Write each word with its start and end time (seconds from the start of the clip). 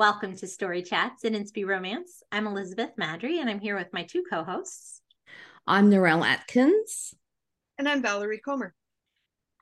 Welcome 0.00 0.34
to 0.36 0.46
Story 0.46 0.82
Chats 0.82 1.24
and 1.24 1.36
Inspy 1.36 1.66
Romance. 1.66 2.22
I'm 2.32 2.46
Elizabeth 2.46 2.92
Maddrey, 2.98 3.38
and 3.38 3.50
I'm 3.50 3.60
here 3.60 3.76
with 3.76 3.92
my 3.92 4.04
two 4.04 4.24
co 4.30 4.42
hosts. 4.42 5.02
I'm 5.66 5.90
Narelle 5.90 6.26
Atkins. 6.26 7.14
And 7.76 7.86
I'm 7.86 8.00
Valerie 8.00 8.40
Comer. 8.42 8.74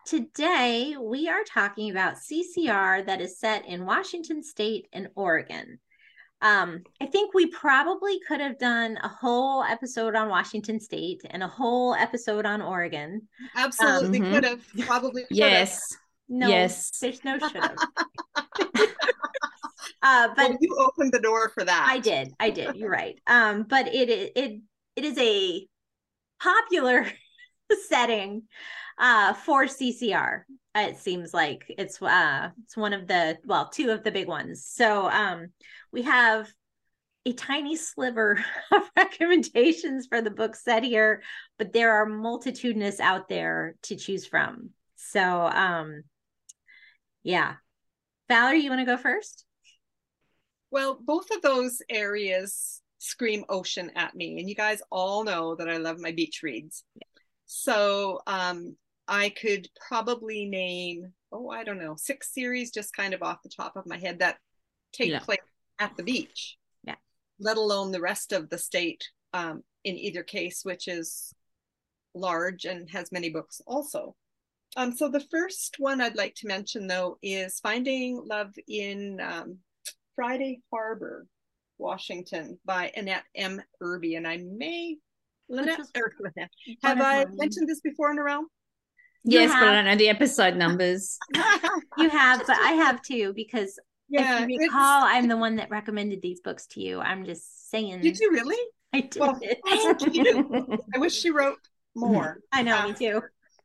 Today, 0.07 0.95
we 0.97 1.29
are 1.29 1.43
talking 1.43 1.91
about 1.91 2.19
CCR 2.19 3.05
that 3.07 3.21
is 3.21 3.41
set 3.41 3.67
in 3.67 3.85
Washington 3.85 4.45
State 4.45 4.87
and 4.93 5.09
Oregon. 5.17 5.81
Um, 6.41 6.85
I 7.01 7.07
think 7.07 7.35
we 7.35 7.47
probably 7.51 8.21
could 8.29 8.41
have 8.41 8.61
done 8.61 8.97
a 9.03 9.09
whole 9.09 9.65
episode 9.65 10.15
on 10.15 10.29
Washington 10.29 10.79
State 10.79 11.23
and 11.29 11.43
a 11.43 11.49
whole 11.49 11.95
episode 11.95 12.47
on 12.47 12.63
Oregon. 12.63 13.23
Absolutely 13.57 14.21
um, 14.21 14.33
could 14.33 14.45
have. 14.45 14.65
Probably 14.87 15.25
yes. 15.31 15.97
No, 16.29 16.47
yes. 16.47 16.91
there's 17.01 17.25
no 17.25 17.41
should 17.41 17.57
have. 17.57 17.77
Uh, 20.03 20.29
but 20.37 20.51
well, 20.51 20.59
you 20.61 20.77
opened 20.79 21.13
the 21.13 21.21
door 21.21 21.51
for 21.51 21.65
that. 21.65 21.87
I 21.89 21.99
did. 21.99 22.33
I 22.39 22.51
did. 22.51 22.77
You're 22.77 22.91
right. 22.91 23.19
Um, 23.27 23.65
but 23.65 23.89
it 23.89 24.09
it 24.09 24.61
it 24.97 25.05
is 25.05 25.19
a 25.19 25.67
popular 26.41 27.07
setting 27.89 28.43
uh 28.99 29.33
for 29.35 29.65
CCR. 29.65 30.43
It 30.75 30.99
seems 30.99 31.35
like 31.35 31.65
it's 31.69 32.01
uh 32.01 32.51
it's 32.65 32.77
one 32.77 32.93
of 32.93 33.07
the 33.07 33.39
well 33.45 33.69
two 33.69 33.91
of 33.91 34.05
the 34.05 34.11
big 34.11 34.29
ones. 34.29 34.65
So 34.67 35.09
um 35.09 35.49
we 35.93 36.03
have 36.03 36.49
a 37.27 37.33
tiny 37.33 37.77
sliver 37.77 38.43
of 38.73 38.83
recommendations 38.97 40.07
for 40.07 40.23
the 40.23 40.31
book 40.31 40.57
set 40.57 40.83
here, 40.83 41.23
but 41.59 41.73
there 41.73 41.93
are 41.93 42.07
multitudinous 42.07 43.01
out 43.01 43.29
there 43.29 43.75
to 43.83 43.97
choose 43.97 44.27
from. 44.27 44.71
So 44.97 45.23
um 45.23 46.03
yeah. 47.23 47.55
Valerie, 48.29 48.61
you 48.61 48.71
want 48.71 48.81
to 48.81 48.87
go 48.87 48.97
first? 48.97 49.45
Well, 50.71 50.99
both 51.01 51.31
of 51.31 51.43
those 51.43 51.81
areas 51.89 52.83
scream 52.99 53.45
ocean 53.49 53.91
at 53.95 54.15
me. 54.15 54.39
And 54.39 54.49
you 54.49 54.55
guys 54.55 54.83
all 54.91 55.25
know 55.25 55.55
that 55.55 55.69
I 55.69 55.79
love 55.79 55.99
my 55.99 56.13
beach 56.13 56.41
reads. 56.43 56.85
So 57.47 58.21
um, 58.27 58.77
I 59.07 59.31
could 59.31 59.69
probably 59.89 60.45
name, 60.45 61.13
oh, 61.33 61.49
I 61.49 61.65
don't 61.65 61.79
know, 61.79 61.97
six 61.97 62.35
series 62.35 62.71
just 62.71 62.95
kind 62.95 63.15
of 63.15 63.23
off 63.23 63.43
the 63.43 63.49
top 63.49 63.77
of 63.77 63.87
my 63.87 63.97
head 63.97 64.19
that 64.19 64.39
take 64.93 65.11
yeah. 65.11 65.21
place 65.21 65.39
at 65.79 65.97
the 65.97 66.03
beach. 66.03 66.59
Yeah. 66.85 66.97
Let 67.39 67.57
alone 67.57 67.93
the 67.93 68.01
rest 68.01 68.33
of 68.33 68.51
the 68.51 68.59
state 68.59 69.09
um, 69.33 69.63
in 69.85 69.97
either 69.97 70.23
case, 70.23 70.65
which 70.65 70.89
is 70.89 71.33
large 72.15 72.65
and 72.65 72.91
has 72.91 73.13
many 73.13 73.31
books 73.31 73.61
also. 73.67 74.15
Um, 74.77 74.95
so 74.95 75.09
the 75.09 75.21
first 75.31 75.77
one 75.79 76.01
I'd 76.01 76.17
like 76.17 76.35
to 76.37 76.49
mention 76.49 76.87
though 76.87 77.19
is 77.23 77.61
Finding 77.61 78.23
Love 78.27 78.53
in 78.69 79.21
um, 79.21 79.59
Friday 80.19 80.61
Harbor, 80.73 81.29
Washington 81.79 82.59
by 82.65 82.91
Annette 82.97 83.23
M. 83.37 83.63
Irby. 83.81 84.17
And 84.17 84.27
I 84.27 84.39
may, 84.39 84.97
Lynette, 85.49 85.79
or, 85.97 86.13
have 86.83 87.01
I 87.01 87.25
mentioned 87.35 87.69
this 87.69 87.81
before, 87.81 88.13
Narelle? 88.17 88.43
Yes, 89.23 89.53
but 89.53 89.63
I 89.63 89.75
don't 89.75 89.85
know 89.85 89.95
the 89.95 90.09
episode 90.09 90.57
numbers. 90.57 91.17
you 91.99 92.09
have, 92.09 92.45
but 92.49 92.57
I 92.57 92.73
have 92.73 93.01
too, 93.03 93.33
because 93.33 93.79
yeah, 94.09 94.43
if 94.43 94.49
you 94.49 94.59
recall, 94.59 95.05
I'm 95.05 95.29
the 95.29 95.37
one 95.37 95.55
that 95.55 95.71
recommended 95.71 96.21
these 96.21 96.41
books 96.41 96.67
to 96.73 96.81
you. 96.81 96.99
I'm 96.99 97.25
just 97.25 97.71
saying. 97.71 98.01
Did 98.01 98.19
you 98.19 98.33
really? 98.33 98.59
I 98.93 99.03
did. 99.03 99.21
Well, 99.21 99.39
thank 99.69 100.17
you. 100.17 100.79
I 100.97 100.99
wish 100.99 101.15
she 101.15 101.31
wrote 101.31 101.59
more. 101.95 102.41
I 102.51 102.65
know, 102.65 102.77
uh, 102.77 102.89
me 102.89 102.95
too. 102.95 103.23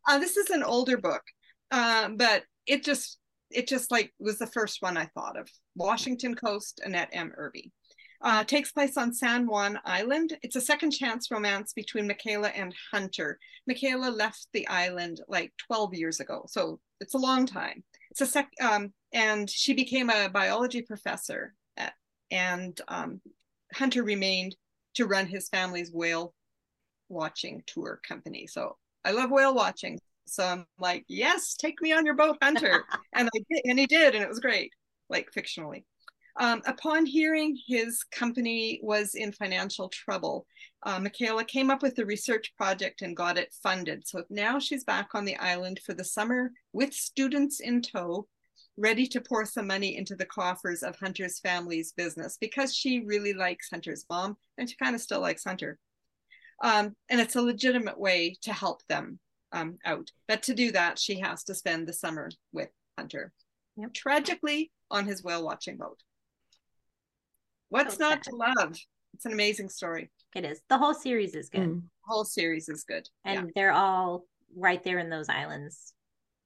Uh, 0.08 0.20
this 0.20 0.38
is 0.38 0.52
an 0.52 0.62
older 0.62 0.98
book, 0.98 1.24
uh, 1.72 2.10
but 2.10 2.44
it 2.68 2.84
just 2.84 3.18
it 3.54 3.68
just 3.68 3.92
like 3.92 4.14
was 4.20 4.38
the 4.38 4.48
first 4.48 4.82
one 4.82 4.98
I 4.98 5.06
thought 5.14 5.38
of. 5.38 5.50
Washington 5.76 6.36
Coast, 6.36 6.82
Annette 6.84 7.10
M. 7.12 7.34
Irby. 7.38 7.72
Uh, 8.22 8.44
takes 8.44 8.72
place 8.72 8.96
on 8.96 9.14
San 9.14 9.46
Juan 9.46 9.78
Island. 9.84 10.38
It's 10.44 10.56
a 10.56 10.62
second 10.62 10.92
chance 10.92 11.30
romance 11.30 11.74
between 11.74 12.08
Michaela 12.08 12.48
and 12.50 12.74
Hunter. 12.94 13.38
Michaela 13.68 14.10
left 14.12 14.48
the 14.54 14.66
island 14.70 15.20
like 15.28 15.52
12 15.68 15.94
years 15.94 16.22
ago, 16.22 16.46
so 16.48 16.80
it's 17.02 17.16
a 17.16 17.18
long 17.20 17.46
time. 17.46 17.84
It's 18.12 18.22
a 18.22 18.26
sec, 18.26 18.50
um, 18.62 18.94
and 19.14 19.50
she 19.50 19.74
became 19.74 20.10
a 20.10 20.30
biology 20.30 20.82
professor, 20.82 21.54
at, 21.76 21.94
and 22.32 22.80
um, 22.88 23.20
Hunter 23.74 24.04
remained 24.04 24.56
to 24.96 25.06
run 25.06 25.28
his 25.28 25.50
family's 25.50 25.92
whale 25.92 26.34
watching 27.10 27.62
tour 27.68 28.00
company. 28.08 28.48
So 28.48 28.78
I 29.04 29.12
love 29.12 29.32
whale 29.32 29.54
watching, 29.54 30.00
so 30.26 30.44
I'm 30.44 30.66
like, 30.80 31.06
yes, 31.08 31.56
take 31.56 31.82
me 31.82 31.94
on 31.94 32.06
your 32.06 32.16
boat, 32.16 32.38
Hunter. 32.42 32.84
and 33.14 33.30
I 33.34 33.40
did, 33.50 33.62
and 33.66 33.80
he 33.80 33.86
did, 33.86 34.16
and 34.16 34.24
it 34.24 34.30
was 34.30 34.40
great, 34.40 34.72
like 35.10 35.30
fictionally. 35.36 35.84
Um, 36.38 36.64
upon 36.66 37.06
hearing 37.06 37.58
his 37.68 38.04
company 38.04 38.80
was 38.82 39.14
in 39.14 39.32
financial 39.32 39.90
trouble, 39.90 40.48
uh, 40.82 41.00
Michaela 41.00 41.44
came 41.44 41.70
up 41.70 41.84
with 41.84 41.98
a 42.00 42.06
research 42.06 42.54
project 42.58 43.02
and 43.04 43.16
got 43.16 43.38
it 43.38 43.54
funded. 43.62 44.08
So 44.08 44.24
now 44.30 44.58
she's 44.58 44.84
back 44.84 45.10
on 45.14 45.26
the 45.26 45.38
island 45.38 45.80
for 45.86 45.94
the 45.94 46.04
summer 46.04 46.52
with 46.74 46.94
students 46.94 47.60
in 47.60 47.84
tow, 47.84 48.28
ready 48.78 49.06
to 49.08 49.22
pour 49.22 49.46
some 49.46 49.68
money 49.68 49.96
into 49.96 50.16
the 50.16 50.26
coffers 50.26 50.82
of 50.82 50.96
Hunter's 50.96 51.40
family's 51.40 51.92
business 51.92 52.38
because 52.42 52.76
she 52.76 53.02
really 53.06 53.34
likes 53.34 53.70
Hunter's 53.70 54.06
mom 54.10 54.36
and 54.58 54.68
she 54.68 54.76
kind 54.76 54.96
of 54.96 55.02
still 55.02 55.22
likes 55.22 55.44
Hunter. 55.44 55.78
Um, 56.64 56.96
and 57.10 57.22
it's 57.22 57.36
a 57.36 57.42
legitimate 57.42 58.00
way 58.00 58.36
to 58.42 58.54
help 58.54 58.82
them 58.88 59.20
um, 59.54 59.78
out. 59.86 60.12
But 60.28 60.44
to 60.44 60.54
do 60.54 60.72
that, 60.72 61.00
she 61.00 61.20
has 61.20 61.44
to 61.46 61.56
spend 61.56 61.88
the 61.88 61.94
summer 61.94 62.30
with 62.52 62.70
Hunter, 62.98 63.32
yep. 63.78 63.94
tragically 63.94 64.72
on 64.92 65.06
his 65.06 65.24
whale 65.24 65.44
watching 65.44 65.78
boat. 65.78 66.00
What's 67.70 67.96
okay. 67.96 68.04
not 68.04 68.24
to 68.24 68.36
love? 68.36 68.78
It's 69.14 69.26
an 69.26 69.32
amazing 69.32 69.70
story. 69.70 70.12
It 70.36 70.46
is. 70.46 70.62
The 70.70 70.78
whole 70.78 70.94
series 70.94 71.36
is 71.36 71.50
good. 71.50 71.62
Mm. 71.62 71.82
The 71.82 72.14
whole 72.14 72.26
series 72.26 72.68
is 72.70 72.84
good. 72.84 73.08
And 73.24 73.48
yeah. 73.48 73.52
they're 73.56 73.72
all 73.72 74.26
right 74.56 74.84
there 74.84 75.00
in 75.00 75.10
those 75.10 75.30
islands. 75.30 75.94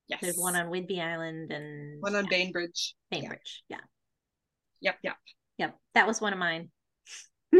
Yes. 0.07 0.19
There's 0.21 0.37
one 0.37 0.55
on 0.55 0.67
Whidbey 0.67 1.01
Island 1.01 1.51
and 1.51 2.01
one 2.01 2.15
on 2.15 2.25
yeah. 2.25 2.29
Bainbridge. 2.29 2.95
Bainbridge, 3.11 3.63
yeah. 3.69 3.77
yeah. 3.77 4.91
Yep, 4.91 4.95
yep. 5.03 5.15
Yep. 5.57 5.75
That 5.95 6.07
was 6.07 6.21
one 6.21 6.33
of 6.33 6.39
mine. 6.39 6.69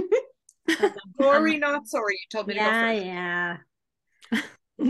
sorry, 1.21 1.57
not 1.57 1.87
sorry. 1.87 2.13
You 2.13 2.27
told 2.31 2.47
me 2.47 2.55
yeah, 2.55 2.65
to 2.65 2.71
go 2.71 2.93
first. 2.93 3.05
Yeah, 3.05 3.57
All 4.79 4.87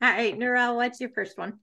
right, 0.00 0.38
Narelle, 0.38 0.76
what's 0.76 1.00
your 1.00 1.10
first 1.10 1.38
one? 1.38 1.58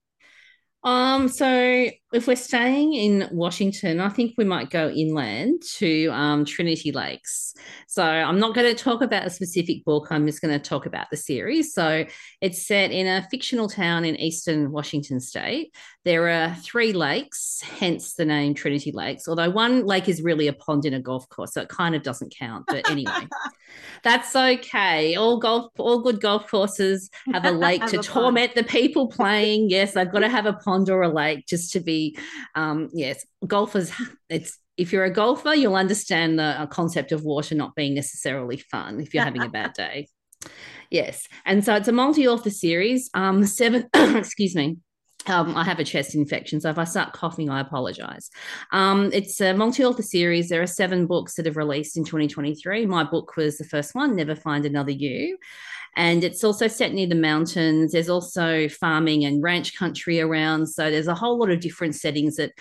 Um, 0.85 1.27
so 1.27 1.89
if 2.13 2.27
we're 2.27 2.35
staying 2.35 2.93
in 2.93 3.27
Washington, 3.31 3.99
I 3.99 4.09
think 4.09 4.35
we 4.37 4.45
might 4.45 4.69
go 4.69 4.89
inland 4.89 5.63
to 5.77 6.07
um, 6.09 6.45
Trinity 6.45 6.91
Lakes. 6.91 7.55
So 7.87 8.03
I'm 8.03 8.39
not 8.39 8.53
going 8.53 8.73
to 8.73 8.83
talk 8.83 9.01
about 9.01 9.25
a 9.25 9.31
specific 9.31 9.83
book. 9.83 10.07
I'm 10.11 10.27
just 10.27 10.41
going 10.41 10.53
to 10.57 10.69
talk 10.69 10.85
about 10.85 11.07
the 11.09 11.17
series. 11.17 11.73
So 11.73 12.05
it's 12.39 12.67
set 12.67 12.91
in 12.91 13.07
a 13.07 13.27
fictional 13.31 13.67
town 13.67 14.05
in 14.05 14.15
eastern 14.15 14.71
Washington 14.71 15.19
state. 15.19 15.73
There 16.05 16.29
are 16.29 16.53
three 16.55 16.93
lakes, 16.93 17.61
hence 17.63 18.13
the 18.13 18.25
name 18.25 18.53
Trinity 18.53 18.91
Lakes. 18.91 19.27
Although 19.27 19.49
one 19.49 19.87
lake 19.87 20.07
is 20.07 20.21
really 20.21 20.47
a 20.47 20.53
pond 20.53 20.85
in 20.85 20.93
a 20.93 21.01
golf 21.01 21.27
course, 21.29 21.53
so 21.55 21.61
it 21.61 21.69
kind 21.69 21.95
of 21.95 22.03
doesn't 22.03 22.33
count. 22.37 22.65
But 22.67 22.87
anyway, 22.91 23.27
that's 24.03 24.35
okay. 24.35 25.15
All 25.15 25.39
golf, 25.39 25.71
all 25.79 26.01
good 26.01 26.21
golf 26.21 26.47
courses 26.47 27.09
have 27.33 27.43
a 27.43 27.51
lake 27.51 27.81
have 27.81 27.89
to 27.91 27.99
a 27.99 28.03
torment 28.03 28.53
pond. 28.53 28.67
the 28.67 28.69
people 28.69 29.07
playing. 29.07 29.71
Yes, 29.71 29.95
I've 29.95 30.11
got 30.11 30.19
to 30.19 30.29
have 30.29 30.45
a 30.45 30.53
pond 30.53 30.74
or 30.89 31.01
a 31.01 31.09
lake 31.09 31.45
just 31.47 31.73
to 31.73 31.79
be 31.79 32.17
um, 32.55 32.89
yes, 32.93 33.25
golfers. 33.45 33.91
It's 34.29 34.57
if 34.77 34.91
you're 34.91 35.05
a 35.05 35.13
golfer, 35.13 35.53
you'll 35.53 35.75
understand 35.75 36.37
the 36.37 36.61
uh, 36.61 36.65
concept 36.67 37.11
of 37.11 37.23
water 37.23 37.55
not 37.55 37.75
being 37.75 37.93
necessarily 37.93 38.57
fun 38.57 38.99
if 38.99 39.13
you're 39.13 39.23
having 39.23 39.43
a 39.43 39.49
bad 39.49 39.73
day. 39.73 40.07
Yes, 40.91 41.27
and 41.43 41.65
so 41.65 41.73
it's 41.73 41.87
a 41.87 41.91
multi-author 41.91 42.51
series. 42.51 43.09
Um, 43.15 43.43
seven, 43.47 43.89
excuse 43.95 44.53
me. 44.53 44.77
Um, 45.27 45.57
I 45.57 45.63
have 45.63 45.79
a 45.79 45.83
chest 45.83 46.13
infection, 46.13 46.61
so 46.61 46.69
if 46.69 46.77
I 46.77 46.83
start 46.83 47.13
coughing, 47.13 47.49
I 47.49 47.59
apologize. 47.59 48.29
Um, 48.71 49.09
it's 49.11 49.41
a 49.41 49.53
multi 49.53 49.83
author 49.83 50.03
series. 50.03 50.49
There 50.49 50.61
are 50.61 50.67
seven 50.67 51.07
books 51.07 51.33
that 51.35 51.47
have 51.47 51.57
released 51.57 51.97
in 51.97 52.05
2023. 52.05 52.85
My 52.85 53.03
book 53.03 53.35
was 53.35 53.57
the 53.57 53.63
first 53.63 53.95
one, 53.95 54.15
Never 54.15 54.35
Find 54.35 54.65
Another 54.65 54.91
You. 54.91 55.37
And 55.95 56.23
it's 56.23 56.43
also 56.43 56.67
set 56.67 56.93
near 56.93 57.07
the 57.07 57.15
mountains. 57.15 57.91
There's 57.91 58.09
also 58.09 58.67
farming 58.67 59.25
and 59.25 59.41
ranch 59.41 59.77
country 59.77 60.19
around. 60.19 60.67
So 60.67 60.91
there's 60.91 61.07
a 61.07 61.15
whole 61.15 61.39
lot 61.39 61.49
of 61.49 61.59
different 61.59 61.95
settings 61.95 62.35
that 62.35 62.51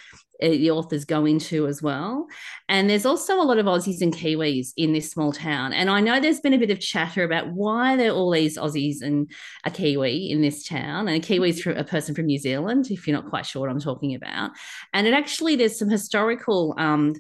uh, 0.42 0.48
the 0.48 0.70
authors 0.70 1.04
go 1.04 1.25
into 1.25 1.66
as 1.66 1.81
well. 1.81 2.26
And 2.69 2.90
there's 2.90 3.06
also 3.06 3.40
a 3.40 3.44
lot 3.44 3.58
of 3.58 3.66
Aussies 3.66 4.02
and 4.02 4.12
Kiwis 4.12 4.72
in 4.76 4.92
this 4.92 5.10
small 5.10 5.32
town. 5.32 5.72
And 5.72 5.88
I 5.88 6.00
know 6.00 6.19
there's 6.19 6.40
been 6.40 6.54
a 6.54 6.58
bit 6.58 6.70
of 6.70 6.81
chatter 6.81 7.22
about 7.22 7.52
why 7.52 7.96
there 7.96 8.10
are 8.10 8.14
all 8.14 8.32
these 8.32 8.58
Aussies 8.58 9.00
and 9.00 9.31
a 9.64 9.70
Kiwi 9.70 10.31
in 10.31 10.42
this 10.42 10.66
town. 10.66 11.08
And 11.08 11.16
a 11.16 11.20
Kiwi 11.20 11.50
is 11.50 11.66
a 11.66 11.84
person 11.84 12.14
from 12.14 12.26
New 12.26 12.38
Zealand, 12.38 12.90
if 12.90 13.06
you're 13.06 13.16
not 13.16 13.31
quite 13.31 13.46
sure 13.46 13.62
what 13.62 13.70
I'm 13.70 13.81
talking 13.81 14.14
about. 14.14 14.50
And 14.92 15.06
it 15.06 15.14
actually, 15.14 15.56
there's 15.56 15.78
some 15.78 15.90
historical 15.90 16.75
um, 16.78 17.14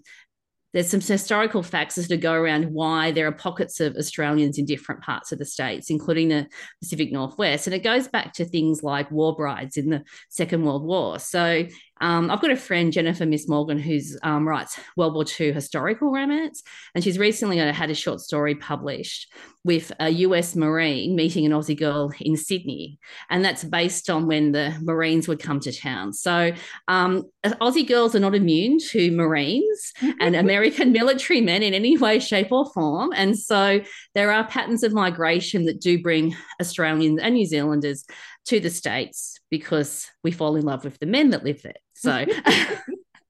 there's 0.74 0.90
some 0.90 1.00
historical 1.00 1.62
facts 1.62 1.96
as 1.96 2.08
to 2.08 2.16
go 2.16 2.32
around 2.32 2.64
why 2.64 3.12
there 3.12 3.28
are 3.28 3.32
pockets 3.32 3.78
of 3.78 3.94
Australians 3.94 4.58
in 4.58 4.66
different 4.66 5.00
parts 5.02 5.30
of 5.30 5.38
the 5.38 5.44
states, 5.44 5.88
including 5.88 6.28
the 6.28 6.48
Pacific 6.82 7.12
Northwest. 7.12 7.68
And 7.68 7.74
it 7.74 7.84
goes 7.84 8.08
back 8.08 8.32
to 8.34 8.44
things 8.44 8.82
like 8.82 9.08
war 9.12 9.36
brides 9.36 9.76
in 9.76 9.88
the 9.88 10.02
Second 10.30 10.64
World 10.64 10.84
War. 10.84 11.20
So 11.20 11.66
Um, 12.00 12.30
I've 12.30 12.40
got 12.40 12.50
a 12.50 12.56
friend, 12.56 12.92
Jennifer 12.92 13.26
Miss 13.26 13.48
Morgan, 13.48 13.78
who 13.78 13.98
um, 14.22 14.46
writes 14.46 14.78
World 14.96 15.14
War 15.14 15.24
II 15.38 15.52
historical 15.52 16.12
romance, 16.12 16.62
and 16.94 17.04
she's 17.04 17.18
recently 17.18 17.58
had 17.58 17.90
a 17.90 17.94
short 17.94 18.20
story 18.20 18.54
published 18.54 19.32
with 19.64 19.92
a 19.98 20.10
US 20.10 20.54
Marine 20.54 21.16
meeting 21.16 21.46
an 21.46 21.52
Aussie 21.52 21.78
girl 21.78 22.12
in 22.20 22.36
Sydney, 22.36 22.98
and 23.30 23.44
that's 23.44 23.64
based 23.64 24.10
on 24.10 24.26
when 24.26 24.52
the 24.52 24.76
Marines 24.82 25.28
would 25.28 25.40
come 25.40 25.60
to 25.60 25.72
town. 25.72 26.12
So 26.12 26.52
um, 26.88 27.24
Aussie 27.44 27.86
girls 27.86 28.14
are 28.14 28.20
not 28.20 28.34
immune 28.34 28.78
to 28.90 29.10
Marines 29.12 29.92
and 30.20 30.36
American 30.36 30.92
military 30.92 31.40
men 31.40 31.62
in 31.62 31.74
any 31.74 31.96
way, 31.96 32.18
shape, 32.18 32.50
or 32.50 32.70
form, 32.72 33.12
and 33.14 33.38
so 33.38 33.80
there 34.14 34.32
are 34.32 34.46
patterns 34.46 34.82
of 34.82 34.92
migration 34.92 35.64
that 35.66 35.80
do 35.80 36.02
bring 36.02 36.36
Australians 36.60 37.20
and 37.22 37.34
New 37.34 37.46
Zealanders 37.46 38.04
to 38.46 38.60
the 38.60 38.70
States 38.70 39.38
because 39.50 40.06
we 40.22 40.30
fall 40.30 40.56
in 40.56 40.64
love 40.64 40.84
with 40.84 40.98
the 40.98 41.06
men 41.06 41.30
that 41.30 41.44
live 41.44 41.62
there. 41.62 41.74
So, 41.94 42.24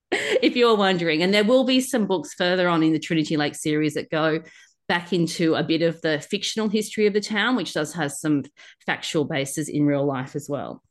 if 0.11 0.55
you're 0.55 0.77
wondering, 0.77 1.23
and 1.23 1.33
there 1.33 1.43
will 1.43 1.63
be 1.63 1.81
some 1.81 2.07
books 2.07 2.33
further 2.33 2.67
on 2.67 2.83
in 2.83 2.93
the 2.93 2.99
Trinity 2.99 3.37
Lake 3.37 3.55
series 3.55 3.95
that 3.95 4.09
go 4.09 4.41
back 4.87 5.13
into 5.13 5.55
a 5.55 5.63
bit 5.63 5.81
of 5.81 5.99
the 6.01 6.19
fictional 6.19 6.69
history 6.69 7.07
of 7.07 7.13
the 7.13 7.21
town, 7.21 7.55
which 7.55 7.73
does 7.73 7.93
have 7.93 8.11
some 8.11 8.43
factual 8.85 9.25
basis 9.25 9.67
in 9.67 9.85
real 9.85 10.05
life 10.05 10.35
as 10.35 10.47
well. 10.47 10.83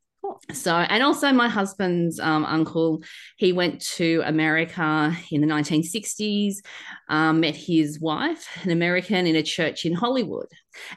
So, 0.52 0.74
and 0.74 1.02
also 1.02 1.32
my 1.32 1.48
husband's 1.48 2.18
um, 2.18 2.44
uncle, 2.44 3.02
he 3.36 3.52
went 3.52 3.80
to 3.96 4.22
America 4.24 5.16
in 5.30 5.40
the 5.40 5.46
1960s, 5.46 6.56
um, 7.08 7.40
met 7.40 7.54
his 7.54 8.00
wife, 8.00 8.48
an 8.62 8.70
American, 8.70 9.26
in 9.26 9.36
a 9.36 9.42
church 9.42 9.84
in 9.84 9.92
Hollywood, 9.92 10.48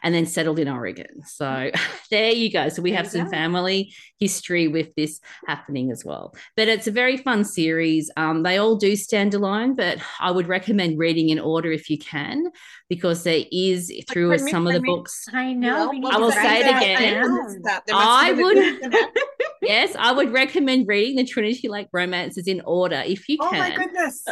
and 0.03 0.13
then 0.13 0.25
settled 0.25 0.59
in 0.59 0.67
Oregon. 0.67 1.23
So, 1.25 1.71
there 2.11 2.31
you 2.31 2.51
go. 2.51 2.69
So, 2.69 2.81
we 2.81 2.91
there 2.91 2.97
have 2.97 3.07
some 3.07 3.25
go. 3.25 3.31
family 3.31 3.93
history 4.19 4.67
with 4.67 4.93
this 4.95 5.19
happening 5.45 5.91
as 5.91 6.03
well. 6.03 6.33
But 6.55 6.67
it's 6.67 6.87
a 6.87 6.91
very 6.91 7.17
fun 7.17 7.43
series. 7.43 8.11
Um, 8.17 8.43
they 8.43 8.57
all 8.57 8.75
do 8.75 8.95
stand 8.95 9.33
alone, 9.33 9.75
but 9.75 9.99
I 10.19 10.31
would 10.31 10.47
recommend 10.47 10.97
reading 10.97 11.29
in 11.29 11.39
order 11.39 11.71
if 11.71 11.89
you 11.89 11.97
can, 11.97 12.45
because 12.89 13.23
there 13.23 13.43
is 13.51 13.91
through 14.09 14.37
some 14.39 14.67
of 14.67 14.73
the 14.73 14.81
books. 14.81 15.25
I 15.33 15.53
know. 15.53 15.91
I 15.91 16.17
will 16.17 16.31
say 16.31 16.61
it 16.61 16.75
again. 16.75 17.61
I 17.91 18.31
would. 18.33 19.27
Yes, 19.67 19.95
I 19.97 20.11
would 20.11 20.31
recommend 20.31 20.87
reading 20.87 21.17
the 21.17 21.25
Trinity 21.25 21.67
Lake 21.67 21.87
romances 21.93 22.47
in 22.47 22.61
order 22.61 23.03
if 23.05 23.27
you 23.29 23.37
can. 23.37 23.53
Oh 23.53 23.57
my 23.57 23.75
goodness. 23.75 24.23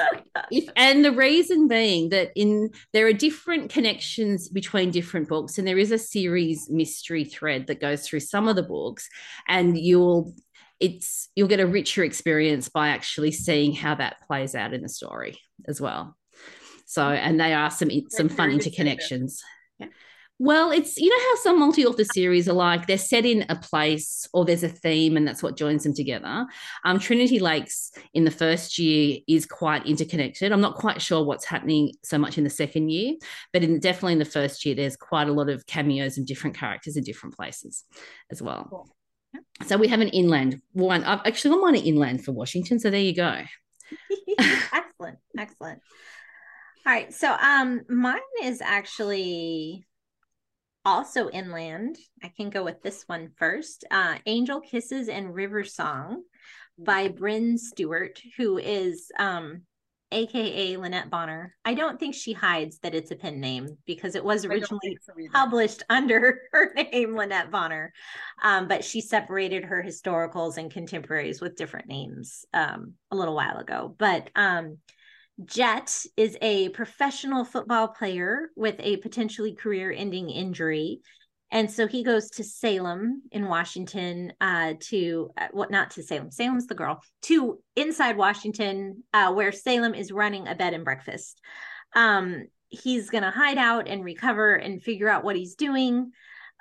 If, 0.52 0.70
and 0.76 1.04
the 1.04 1.12
reason 1.12 1.68
being 1.68 2.10
that 2.10 2.32
in 2.36 2.72
there 2.94 3.08
are 3.08 3.14
different 3.14 3.70
connections 3.70 4.50
between 4.50 4.92
different 4.92 5.28
books, 5.28 5.58
and 5.58 5.68
there 5.68 5.78
is 5.78 5.92
a 5.92 5.98
series 5.98 6.70
mystery 6.70 7.26
thread 7.26 7.68
that 7.68 7.82
goes 7.82 8.08
through 8.08 8.22
some 8.22 8.48
of 8.48 8.56
the 8.56 8.64
books, 8.64 9.08
and 9.48 9.78
you'll 9.78 10.34
it's 10.80 11.30
you'll 11.36 11.48
get 11.48 11.60
a 11.60 11.68
richer 11.68 12.04
experience 12.04 12.70
by 12.70 12.90
actually 12.90 13.32
seeing 13.32 13.74
how 13.74 13.96
that 13.96 14.18
plays 14.28 14.56
out 14.56 14.74
in 14.74 14.82
the 14.82 14.90
story 14.90 15.40
as 15.68 15.80
well. 15.80 16.16
So, 16.86 17.10
and 17.10 17.40
they 17.40 17.54
are 17.54 17.72
some 17.72 17.90
some 18.10 18.30
fun 18.30 18.52
interconnections. 18.52 19.40
Well, 20.38 20.72
it's 20.72 20.98
you 20.98 21.10
know 21.10 21.30
how 21.30 21.36
some 21.44 21.60
multi-author 21.60 22.04
series 22.04 22.50
are 22.50 22.54
like 22.54 22.88
they're 22.88 22.98
set 22.98 23.26
in 23.26 23.46
a 23.48 23.56
place 23.56 24.28
or 24.34 24.44
there's 24.44 24.64
a 24.64 24.70
theme 24.70 25.16
and 25.16 25.26
that's 25.26 25.42
what 25.42 25.56
joins 25.56 25.84
them 25.84 25.94
together. 25.94 26.46
Um, 26.84 27.00
Trinity 27.00 27.40
Lakes 27.40 27.94
in 28.14 28.26
the 28.26 28.32
first 28.32 28.78
year 28.78 29.20
is 29.30 29.46
quite 29.46 29.86
interconnected. 29.86 30.52
I'm 30.52 30.60
not 30.60 30.76
quite 30.76 31.02
sure 31.02 31.24
what's 31.24 31.46
happening 31.46 31.94
so 32.04 32.18
much 32.18 32.38
in 32.38 32.44
the 32.44 32.50
second 32.50 32.90
year, 32.90 33.14
but 33.54 33.64
in 33.64 33.80
definitely 33.80 34.14
in 34.14 34.20
the 34.20 34.26
first 34.26 34.66
year, 34.66 34.76
there's 34.76 34.98
quite 34.98 35.30
a 35.30 35.34
lot 35.34 35.48
of 35.48 35.66
cameos 35.68 36.18
and 36.18 36.28
different 36.28 36.58
characters 36.58 36.98
in 36.98 37.06
different 37.06 37.38
places 37.38 37.86
as 38.30 38.42
well. 38.42 38.68
Cool. 38.70 38.90
So 39.66 39.78
we 39.78 39.88
have 39.88 40.02
an 40.02 40.10
inland 40.10 40.62
one. 40.74 41.06
I've 41.06 41.22
actually 41.26 41.56
got 41.56 41.62
one 41.62 41.76
inland 41.76 42.26
for 42.26 42.34
Washington. 42.34 42.80
So 42.80 42.90
there 42.90 43.00
you 43.00 43.16
go. 43.16 43.42
excellent, 44.40 45.20
excellent. 45.38 45.82
All 46.86 46.94
right, 46.94 47.14
so 47.14 47.32
um, 47.32 47.82
mine 47.90 48.20
is 48.44 48.62
actually 48.62 49.88
also 50.86 51.30
inland. 51.30 51.98
I 52.24 52.32
can 52.36 52.50
go 52.50 52.64
with 52.64 52.82
this 52.82 53.04
one 53.08 53.32
first. 53.38 53.84
Uh, 53.90 54.16
Angel 54.26 54.62
Kisses 54.62 55.10
and 55.10 55.34
Riversong 55.34 56.18
by 56.78 57.10
Brynn 57.10 57.58
Stewart, 57.58 58.20
who 58.38 58.58
is 58.58 59.12
um, 59.18 59.64
aka 60.12 60.78
Lynette 60.78 61.10
Bonner. 61.10 61.56
I 61.66 61.74
don't 61.74 62.00
think 62.00 62.16
she 62.16 62.34
hides 62.34 62.80
that 62.80 62.96
it's 62.96 63.12
a 63.12 63.16
pen 63.16 63.40
name 63.40 63.78
because 63.86 64.16
it 64.16 64.24
was 64.24 64.46
originally 64.46 64.98
so 65.02 65.14
published 65.34 65.84
under 65.90 66.42
her 66.52 66.74
name, 66.74 67.16
Lynette 67.16 67.52
Bonner. 67.52 67.92
Um, 68.44 68.68
but 68.68 68.84
she 68.84 69.02
separated 69.02 69.66
her 69.66 69.84
historicals 69.84 70.58
and 70.58 70.72
contemporaries 70.72 71.42
with 71.42 71.56
different 71.56 71.88
names 71.88 72.46
um, 72.54 72.94
a 73.12 73.16
little 73.16 73.36
while 73.36 73.58
ago. 73.58 73.96
But 73.98 74.30
um, 74.36 74.78
Jet 75.44 76.06
is 76.16 76.38
a 76.42 76.70
professional 76.70 77.44
football 77.44 77.90
player 77.90 78.52
with 78.56 78.76
a 78.80 78.98
potentially 78.98 79.54
career 79.54 79.92
ending 79.92 80.30
injury. 80.30 81.02
And 81.52 81.70
so 81.70 81.88
he 81.88 82.04
goes 82.04 82.30
to 82.32 82.44
Salem 82.44 83.22
in 83.32 83.48
Washington 83.48 84.34
uh, 84.42 84.74
to 84.82 85.32
uh, 85.38 85.48
what 85.52 85.72
not 85.72 85.92
to 85.92 86.04
Salem, 86.04 86.32
Salem's 86.32 86.68
the 86.68 86.76
girl, 86.76 87.02
to 87.24 87.60
inside 87.76 88.18
Washington, 88.18 89.04
uh, 89.14 89.34
where 89.34 89.52
Salem 89.52 89.94
is 89.94 90.12
running 90.12 90.48
a 90.48 90.56
bed 90.56 90.74
and 90.74 90.84
breakfast. 90.84 91.40
Um, 91.96 92.48
he's 92.70 93.10
going 93.10 93.24
to 93.24 93.30
hide 93.30 93.58
out 93.58 93.88
and 93.88 94.04
recover 94.04 94.56
and 94.56 94.82
figure 94.82 95.10
out 95.10 95.24
what 95.24 95.36
he's 95.36 95.56
doing. 95.56 96.12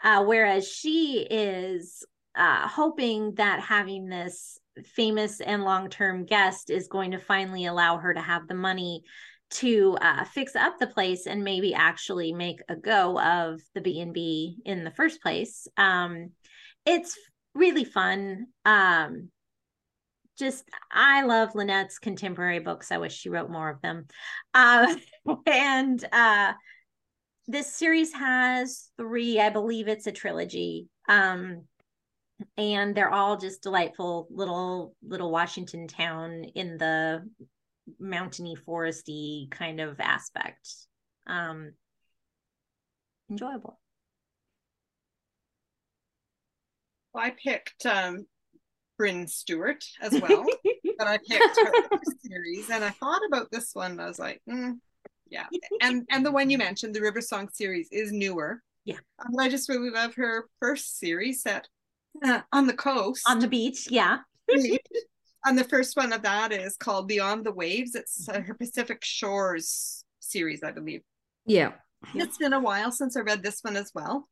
Uh, 0.03 0.25
whereas 0.25 0.69
she 0.69 1.27
is 1.31 2.05
uh, 2.37 2.69
hoping 2.69 3.35
that 3.37 3.61
having 3.61 4.07
this 4.07 4.59
famous 4.85 5.41
and 5.41 5.65
long-term 5.65 6.25
guest 6.25 6.71
is 6.71 6.89
going 6.89 7.13
to 7.13 7.19
finally 7.19 7.67
allow 7.67 7.97
her 7.99 8.13
to 8.13 8.21
have 8.21 8.49
the 8.49 8.55
money 8.55 9.03
to 9.51 9.97
uh, 10.01 10.25
fix 10.25 10.57
up 10.57 10.79
the 10.79 10.87
place 10.87 11.27
and 11.27 11.45
maybe 11.45 11.75
actually 11.75 12.33
make 12.33 12.61
a 12.69 12.75
go 12.75 13.21
of 13.21 13.61
the 13.75 13.81
b&b 13.81 14.59
in 14.65 14.85
the 14.85 14.91
first 14.91 15.23
place. 15.23 15.69
Um, 15.77 16.31
it's 16.85 17.17
really 17.55 17.85
fun. 17.85 18.47
Um, 18.65 19.31
just 20.37 20.65
i 20.91 21.23
love 21.23 21.55
lynette's 21.55 21.99
contemporary 21.99 22.59
books. 22.59 22.91
I 22.91 22.99
wish 22.99 23.17
she 23.17 23.29
wrote 23.29 23.51
more 23.51 23.71
of 23.71 23.81
them. 23.81 24.07
Uh, 24.53 24.95
and 25.47 26.05
uh, 26.13 26.55
this 27.47 27.73
series 27.73 28.13
has 28.13 28.91
three 28.97 29.39
i 29.39 29.51
believe 29.51 29.87
it's 29.87 30.07
a 30.07 30.13
trilogy. 30.13 30.89
Um, 31.09 31.65
and 32.57 32.95
they're 32.95 33.13
all 33.13 33.37
just 33.37 33.63
delightful 33.63 34.27
little 34.31 34.95
little 35.07 35.31
Washington 35.31 35.87
town 35.89 36.45
in 36.55 36.79
the 36.79 37.29
mountainy 37.99 38.57
foresty 38.57 39.51
kind 39.51 39.81
of 39.81 40.01
aspect. 40.01 40.69
Um 41.27 41.73
enjoyable. 43.31 43.79
Well, 47.13 47.25
I 47.25 47.31
picked 47.31 47.87
um 47.87 48.27
Brynn 49.01 49.29
Stewart 49.29 49.85
as 50.01 50.13
well. 50.21 50.45
but 50.99 51.07
I 51.07 51.19
picked 51.19 51.59
her 51.59 51.99
series 52.21 52.71
and 52.71 52.85
I 52.85 52.91
thought 52.91 53.23
about 53.27 53.51
this 53.51 53.75
one. 53.75 54.01
I 54.01 54.07
was 54.07 54.19
like, 54.19 54.41
mm, 54.49 54.79
yeah. 55.29 55.47
And 55.81 56.05
and 56.11 56.25
the 56.25 56.33
one 56.33 56.51
you 56.51 56.59
mentioned, 56.59 56.95
the 56.95 57.01
Riversong 57.01 57.53
series, 57.53 57.89
is 57.91 58.13
newer. 58.13 58.63
Yeah. 58.85 58.99
Um, 59.19 59.39
I 59.39 59.49
just 59.49 59.69
really 59.69 59.91
love 59.91 60.15
her 60.17 60.49
first 60.61 60.99
series 60.99 61.43
that 61.45 61.67
uh, 62.23 62.41
on 62.53 62.67
the 62.67 62.75
coast. 62.75 63.23
On 63.29 63.39
the 63.39 63.49
beach 63.49 63.89
yeah. 63.91 64.19
And 65.47 65.59
the 65.59 65.65
first 65.65 65.95
one 65.95 66.15
of 66.15 66.23
that 66.23 66.53
is 66.53 66.75
called 66.75 67.07
beyond 67.07 67.45
the 67.45 67.53
waves. 67.53 67.95
It's 67.95 68.27
uh, 68.31 68.41
her 68.41 68.55
pacific 68.55 69.05
shores 69.05 70.05
series 70.21 70.63
i 70.63 70.73
believe. 70.73 71.03
Yeah. 71.47 71.73
It's 72.15 72.39
been 72.39 72.55
a 72.55 72.61
while 72.61 72.91
since 72.91 73.17
i 73.17 73.21
read 73.21 73.43
this 73.43 73.61
one 73.63 73.77
as 73.77 73.91
well. 73.95 74.29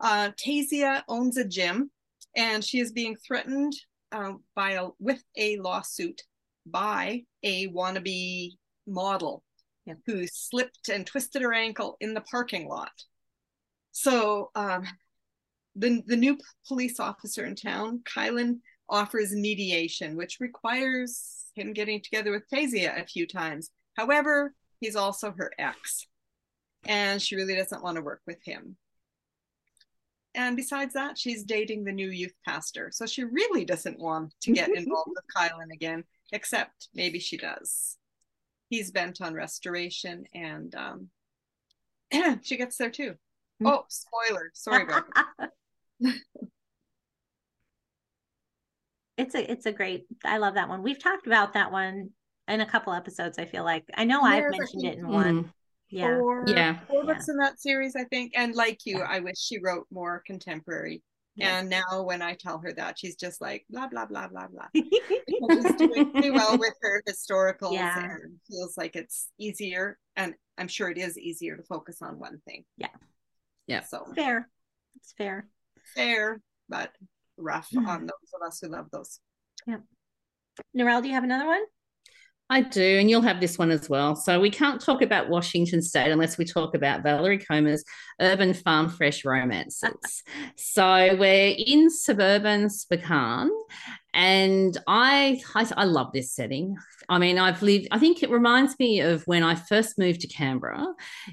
Uh, 0.00 0.30
Tasia 0.42 1.02
owns 1.08 1.36
a 1.36 1.44
gym 1.44 1.90
and 2.36 2.64
she 2.64 2.80
is 2.80 2.92
being 2.92 3.16
threatened 3.16 3.74
uh, 4.12 4.32
by 4.54 4.72
a 4.72 4.88
with 4.98 5.22
a 5.36 5.58
lawsuit 5.58 6.22
by 6.66 7.22
a 7.42 7.68
wannabe 7.68 8.52
model 8.86 9.42
yeah. 9.86 9.94
who 10.06 10.26
slipped 10.26 10.88
and 10.88 11.06
twisted 11.06 11.42
her 11.42 11.52
ankle 11.52 11.96
in 12.00 12.14
the 12.14 12.20
parking 12.22 12.68
lot. 12.68 12.92
So 13.92 14.50
um, 14.54 14.84
the, 15.76 16.02
the 16.06 16.16
new 16.16 16.38
police 16.66 17.00
officer 17.00 17.44
in 17.44 17.56
town, 17.56 18.00
Kylan, 18.04 18.58
offers 18.88 19.32
mediation, 19.32 20.16
which 20.16 20.38
requires 20.40 21.46
him 21.54 21.72
getting 21.72 22.00
together 22.00 22.30
with 22.30 22.48
Tasia 22.52 23.00
a 23.00 23.06
few 23.06 23.26
times. 23.26 23.70
However, 23.96 24.54
he's 24.80 24.96
also 24.96 25.32
her 25.36 25.52
ex, 25.58 26.06
and 26.86 27.20
she 27.20 27.36
really 27.36 27.56
doesn't 27.56 27.82
want 27.82 27.96
to 27.96 28.02
work 28.02 28.20
with 28.26 28.38
him. 28.44 28.76
And 30.34 30.56
besides 30.56 30.94
that, 30.94 31.16
she's 31.16 31.44
dating 31.44 31.84
the 31.84 31.92
new 31.92 32.10
youth 32.10 32.34
pastor. 32.44 32.90
So 32.92 33.06
she 33.06 33.22
really 33.22 33.64
doesn't 33.64 34.00
want 34.00 34.34
to 34.42 34.52
get 34.52 34.68
involved 34.74 35.10
with 35.14 35.24
Kylan 35.36 35.72
again, 35.72 36.04
except 36.32 36.88
maybe 36.94 37.20
she 37.20 37.36
does. 37.36 37.96
He's 38.68 38.90
bent 38.90 39.20
on 39.20 39.34
restoration, 39.34 40.24
and 40.34 40.74
um, 40.74 41.08
she 42.42 42.56
gets 42.56 42.76
there 42.76 42.90
too. 42.90 43.14
Hmm. 43.60 43.68
Oh, 43.68 43.84
spoiler. 43.88 44.50
Sorry 44.54 44.82
about 44.82 45.04
that. 45.38 45.50
It's 49.16 49.34
a 49.34 49.50
it's 49.50 49.66
a 49.66 49.72
great. 49.72 50.06
I 50.24 50.38
love 50.38 50.54
that 50.54 50.68
one. 50.68 50.82
We've 50.82 51.02
talked 51.02 51.26
about 51.26 51.52
that 51.54 51.70
one 51.72 52.10
in 52.48 52.60
a 52.60 52.66
couple 52.66 52.92
episodes. 52.92 53.38
I 53.38 53.46
feel 53.46 53.64
like 53.64 53.84
I 53.94 54.04
know 54.04 54.22
There's, 54.22 54.44
I've 54.52 54.58
mentioned 54.58 54.84
it 54.84 54.98
in 54.98 55.08
one. 55.08 55.52
Yeah, 55.88 56.18
Four, 56.18 56.44
Yeah. 56.48 56.80
four 56.88 57.04
Yeah. 57.04 57.12
books 57.12 57.28
in 57.28 57.36
that 57.36 57.60
series, 57.60 57.94
I 57.94 58.04
think. 58.04 58.32
And 58.34 58.54
like 58.54 58.80
you, 58.84 58.98
Yeah. 58.98 59.06
I 59.08 59.20
wish 59.20 59.38
she 59.38 59.58
wrote 59.60 59.86
more 59.92 60.22
contemporary. 60.26 61.02
Yeah. 61.36 61.58
And 61.58 61.68
now 61.68 62.02
when 62.02 62.22
I 62.22 62.34
tell 62.34 62.58
her 62.58 62.72
that, 62.72 62.98
she's 62.98 63.16
just 63.16 63.40
like 63.40 63.64
blah 63.70 63.86
blah 63.86 64.06
blah 64.06 64.28
blah 64.28 64.48
blah. 64.48 64.66
Because 64.72 65.66
she's 65.66 65.76
doing 65.76 66.10
pretty 66.10 66.30
well 66.30 66.58
with 66.58 66.74
her 66.82 67.02
historicals 67.08 67.74
Yeah. 67.74 68.04
and 68.04 68.38
feels 68.50 68.76
like 68.76 68.96
it's 68.96 69.30
easier. 69.38 69.98
And 70.16 70.34
I'm 70.58 70.68
sure 70.68 70.90
it 70.90 70.98
is 70.98 71.18
easier 71.18 71.56
to 71.56 71.62
focus 71.62 72.02
on 72.02 72.18
one 72.18 72.40
thing. 72.46 72.64
Yeah. 72.76 72.88
Yeah. 73.66 73.82
So 73.84 74.06
fair. 74.14 74.48
It's 74.96 75.12
fair. 75.12 75.48
Fair, 75.94 76.40
but 76.68 76.92
rough 77.36 77.68
Mm. 77.74 77.86
on 77.88 78.00
those 78.06 78.32
of 78.34 78.46
us 78.46 78.60
who 78.60 78.68
love 78.68 78.86
those. 78.92 79.20
Yeah. 79.66 79.78
Narelle, 80.76 81.02
do 81.02 81.08
you 81.08 81.14
have 81.14 81.24
another 81.24 81.46
one? 81.46 81.62
I 82.50 82.60
do, 82.60 82.82
and 82.98 83.08
you'll 83.08 83.22
have 83.22 83.40
this 83.40 83.56
one 83.58 83.70
as 83.70 83.88
well. 83.88 84.14
So 84.14 84.38
we 84.38 84.50
can't 84.50 84.78
talk 84.80 85.00
about 85.00 85.30
Washington 85.30 85.80
State 85.80 86.12
unless 86.12 86.36
we 86.36 86.44
talk 86.44 86.74
about 86.74 87.02
Valerie 87.02 87.38
Comer's 87.38 87.82
urban 88.20 88.52
farm 88.52 88.90
fresh 88.90 89.24
romances. 89.24 90.22
so 90.56 91.16
we're 91.18 91.54
in 91.56 91.88
suburban 91.88 92.68
Spokane, 92.68 93.50
and 94.12 94.76
I, 94.86 95.40
I 95.54 95.66
I 95.74 95.84
love 95.84 96.12
this 96.12 96.32
setting. 96.34 96.76
I 97.08 97.18
mean, 97.18 97.38
I've 97.38 97.62
lived. 97.62 97.88
I 97.90 97.98
think 97.98 98.22
it 98.22 98.30
reminds 98.30 98.78
me 98.78 99.00
of 99.00 99.26
when 99.26 99.42
I 99.42 99.54
first 99.54 99.98
moved 99.98 100.20
to 100.20 100.28
Canberra, 100.28 100.86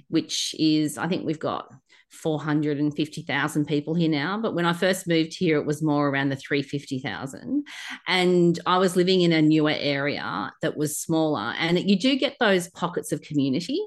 which 0.08 0.56
is 0.58 0.98
I 0.98 1.08
think 1.10 1.26
we've 1.26 1.38
got 1.38 1.72
450,000 2.12 3.66
people 3.66 3.96
here 3.96 4.10
now. 4.10 4.38
But 4.38 4.54
when 4.54 4.66
I 4.66 4.74
first 4.74 5.08
moved 5.08 5.34
here, 5.34 5.58
it 5.58 5.66
was 5.66 5.82
more 5.82 6.10
around 6.10 6.30
the 6.30 6.36
350,000. 6.36 7.66
And 8.08 8.60
I 8.66 8.78
was 8.78 8.96
living 8.96 9.22
in 9.22 9.32
a 9.32 9.42
newer 9.42 9.74
area 9.76 10.52
that 10.62 10.78
was 10.78 10.98
smaller. 10.98 11.54
And 11.58 11.80
you 11.80 11.98
do 11.98 12.18
get 12.18 12.36
those 12.40 12.70
pockets 12.70 13.12
of 13.12 13.22
community. 13.22 13.80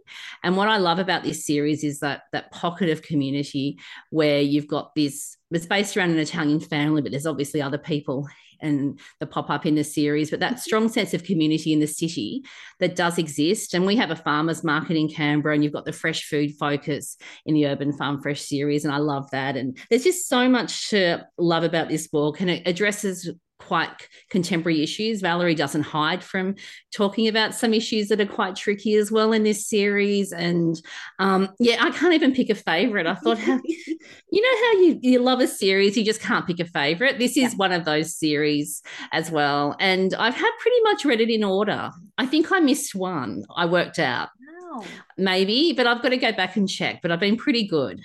And 0.43 0.57
what 0.57 0.69
I 0.69 0.79
love 0.79 0.99
about 0.99 1.23
this 1.23 1.45
series 1.47 1.85
is 1.85 2.01
that 2.01 2.23
that 2.33 2.51
pocket 2.51 2.89
of 2.89 3.03
community 3.03 3.79
where 4.11 4.41
you've 4.41 4.69
got 4.69 4.95
this, 4.95 5.37
it's 5.51 5.67
based 5.67 5.97
around 5.97 6.11
an 6.11 6.19
Italian 6.19 6.61
family, 6.61 7.03
but 7.03 7.11
there's 7.11 7.27
obviously 7.27 7.61
other 7.61 7.79
people 7.79 8.27
and 8.61 8.99
the 9.21 9.27
pop 9.27 9.51
up 9.51 9.67
in 9.67 9.75
the 9.75 9.85
series, 9.85 10.31
but 10.31 10.41
that 10.41 10.53
mm-hmm. 10.53 10.61
strong 10.61 10.89
sense 10.89 11.15
of 11.15 11.25
community 11.25 11.73
in 11.73 11.81
the 11.81 11.87
city 11.87 12.43
that 12.81 12.97
does 12.97 13.19
exist. 13.19 13.75
And 13.75 13.87
we 13.87 13.97
have 13.97 14.11
a 14.11 14.17
farmers 14.17 14.65
market 14.65 14.97
in 14.97 15.09
Canberra, 15.09 15.55
and 15.55 15.65
you've 15.65 15.73
got 15.73 15.85
the 15.85 15.93
fresh 15.93 16.25
food 16.25 16.53
focus 16.59 17.17
in 17.47 17.55
the 17.55 17.67
Urban 17.67 17.93
Farm 17.93 18.23
Fresh 18.23 18.43
series. 18.43 18.85
And 18.85 18.95
I 18.95 18.99
love 18.99 19.31
that. 19.31 19.57
And 19.57 19.79
there's 19.91 20.05
just 20.05 20.29
so 20.29 20.49
much 20.49 20.91
to 20.91 21.27
love 21.39 21.65
about 21.65 21.89
this 21.89 22.09
book, 22.09 22.41
and 22.41 22.51
it 22.51 22.67
addresses 22.67 23.31
quite 23.67 23.91
contemporary 24.31 24.83
issues. 24.83 25.21
Valerie 25.21 25.55
doesn't 25.55 25.83
hide 25.83 26.23
from 26.23 26.55
talking 26.95 27.29
about 27.29 27.55
some 27.55 27.73
issues 27.75 28.09
that 28.09 28.21
are 28.21 28.27
quite 28.27 28.57
tricky 28.57 28.95
as 28.95 29.11
well 29.11 29.33
in 29.33 29.43
this 29.43 29.67
series. 29.69 30.33
And 30.33 30.81
um, 31.19 31.49
yeah, 31.59 31.77
I 31.81 31.91
can't 31.91 32.15
even 32.15 32.35
pick 32.35 32.51
a 32.51 32.55
favorite. 32.55 33.07
I 33.07 33.15
thought, 33.15 33.39
how, 33.39 33.59
you 33.65 34.43
know, 34.43 34.67
how 34.67 34.81
you, 34.81 34.99
you 35.03 35.19
love 35.21 35.41
a 35.41 35.47
series, 35.49 35.97
you 35.97 36.05
just 36.05 36.21
can't 36.21 36.47
pick 36.47 36.61
a 36.61 36.65
favorite. 36.65 37.19
This 37.19 37.37
is 37.37 37.53
Yeah. 37.53 37.57
one 37.57 37.73
of 37.73 37.85
those 37.85 38.15
series 38.17 38.83
as 39.13 39.31
well. 39.31 39.77
And 39.81 40.15
I've 40.15 40.35
had 40.35 40.51
pretty 40.61 40.81
much 40.83 41.05
read 41.05 41.21
it 41.21 41.31
in 41.31 41.43
order. 41.45 41.91
I 42.19 42.27
think 42.27 42.53
I 42.53 42.61
missed 42.61 42.95
one, 42.95 43.45
I 43.57 43.67
worked 43.67 43.99
out 43.99 44.29
No. 44.41 44.85
maybe, 45.17 45.73
but 45.73 45.87
I've 45.87 46.03
got 46.03 46.11
to 46.11 46.17
go 46.17 46.33
back 46.33 46.57
and 46.57 46.69
check. 46.69 47.01
But 47.03 47.11
I've 47.13 47.21
been 47.21 47.37
pretty 47.37 47.67
good. 47.67 48.01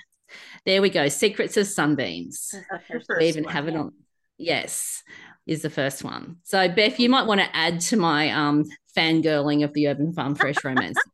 There 0.66 0.82
we 0.82 0.90
go. 0.90 1.08
Secrets 1.10 1.58
of 1.58 1.68
Sunbeams. 1.68 2.50
That's 2.54 2.64
the 2.64 2.68
That's 2.72 2.88
the 2.88 2.94
first 2.94 3.08
first 3.08 3.20
We 3.22 3.28
even 3.30 3.44
one, 3.46 3.54
have 3.54 3.68
it 3.68 3.74
yeah. 3.74 3.80
on. 3.80 3.94
Yes, 4.42 5.04
is 5.50 5.62
the 5.64 5.70
first 5.70 6.04
one. 6.04 6.38
So 6.44 6.68
Beth, 6.70 7.00
you 7.00 7.10
might 7.10 7.26
want 7.28 7.42
to 7.42 7.56
add 7.56 7.82
to 7.82 7.98
my 7.98 8.30
um 8.32 8.66
fangirling 8.96 9.64
of 9.64 9.74
the 9.74 9.88
Urban 9.88 10.14
Farm 10.14 10.36
Fresh 10.36 10.64
Romance. 10.64 10.98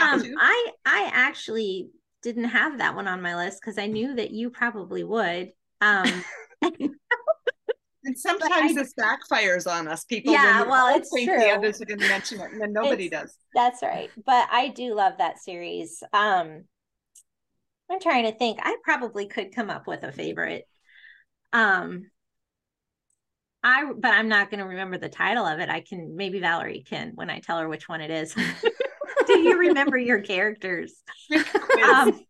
Um. 0.00 0.22
I 0.38 0.70
I 0.86 1.10
actually 1.12 1.90
didn't 2.22 2.44
have 2.44 2.78
that 2.78 2.94
one 2.94 3.08
on 3.08 3.20
my 3.20 3.34
list 3.36 3.58
because 3.60 3.76
I 3.76 3.86
knew 3.86 4.14
that 4.14 4.30
you 4.30 4.48
probably 4.50 5.02
would. 5.04 5.50
Um, 5.80 6.24
And 8.02 8.16
sometimes 8.18 8.70
I- 8.70 8.74
this 8.74 8.94
backfires 8.98 9.70
on 9.70 9.88
us, 9.88 10.04
people. 10.04 10.32
Yeah, 10.32 10.62
well, 10.62 10.96
it's 10.96 11.10
think 11.12 11.28
true. 11.28 11.38
the 11.38 11.50
others 11.50 11.82
are 11.82 11.84
going 11.86 12.00
to 12.00 12.08
mention 12.08 12.40
it, 12.40 12.52
and 12.52 12.60
then 12.60 12.72
nobody 12.72 13.06
It's- 13.06 13.22
does. 13.22 13.36
that's 13.54 13.82
right. 13.82 14.10
But 14.24 14.48
I 14.50 14.68
do 14.68 14.94
love 14.94 15.14
that 15.18 15.38
series. 15.38 16.02
Um, 16.12 16.64
I'm 17.90 18.00
trying 18.00 18.24
to 18.24 18.32
think. 18.38 18.60
I 18.62 18.76
probably 18.84 19.26
could 19.26 19.54
come 19.54 19.68
up 19.70 19.86
with 19.86 20.02
a 20.04 20.12
favorite. 20.12 20.66
Um, 21.52 22.10
I 23.62 23.92
but 23.96 24.12
I'm 24.12 24.28
not 24.28 24.50
going 24.50 24.60
to 24.60 24.66
remember 24.66 24.98
the 24.98 25.08
title 25.08 25.44
of 25.44 25.58
it. 25.60 25.68
I 25.68 25.80
can 25.80 26.16
maybe 26.16 26.40
Valerie 26.40 26.84
can 26.88 27.12
when 27.14 27.30
I 27.30 27.40
tell 27.40 27.58
her 27.58 27.68
which 27.68 27.88
one 27.88 28.00
it 28.00 28.10
is. 28.10 28.34
do 29.26 29.38
you 29.38 29.58
remember 29.58 29.96
your 29.98 30.20
characters? 30.20 30.94
Um, 31.82 32.20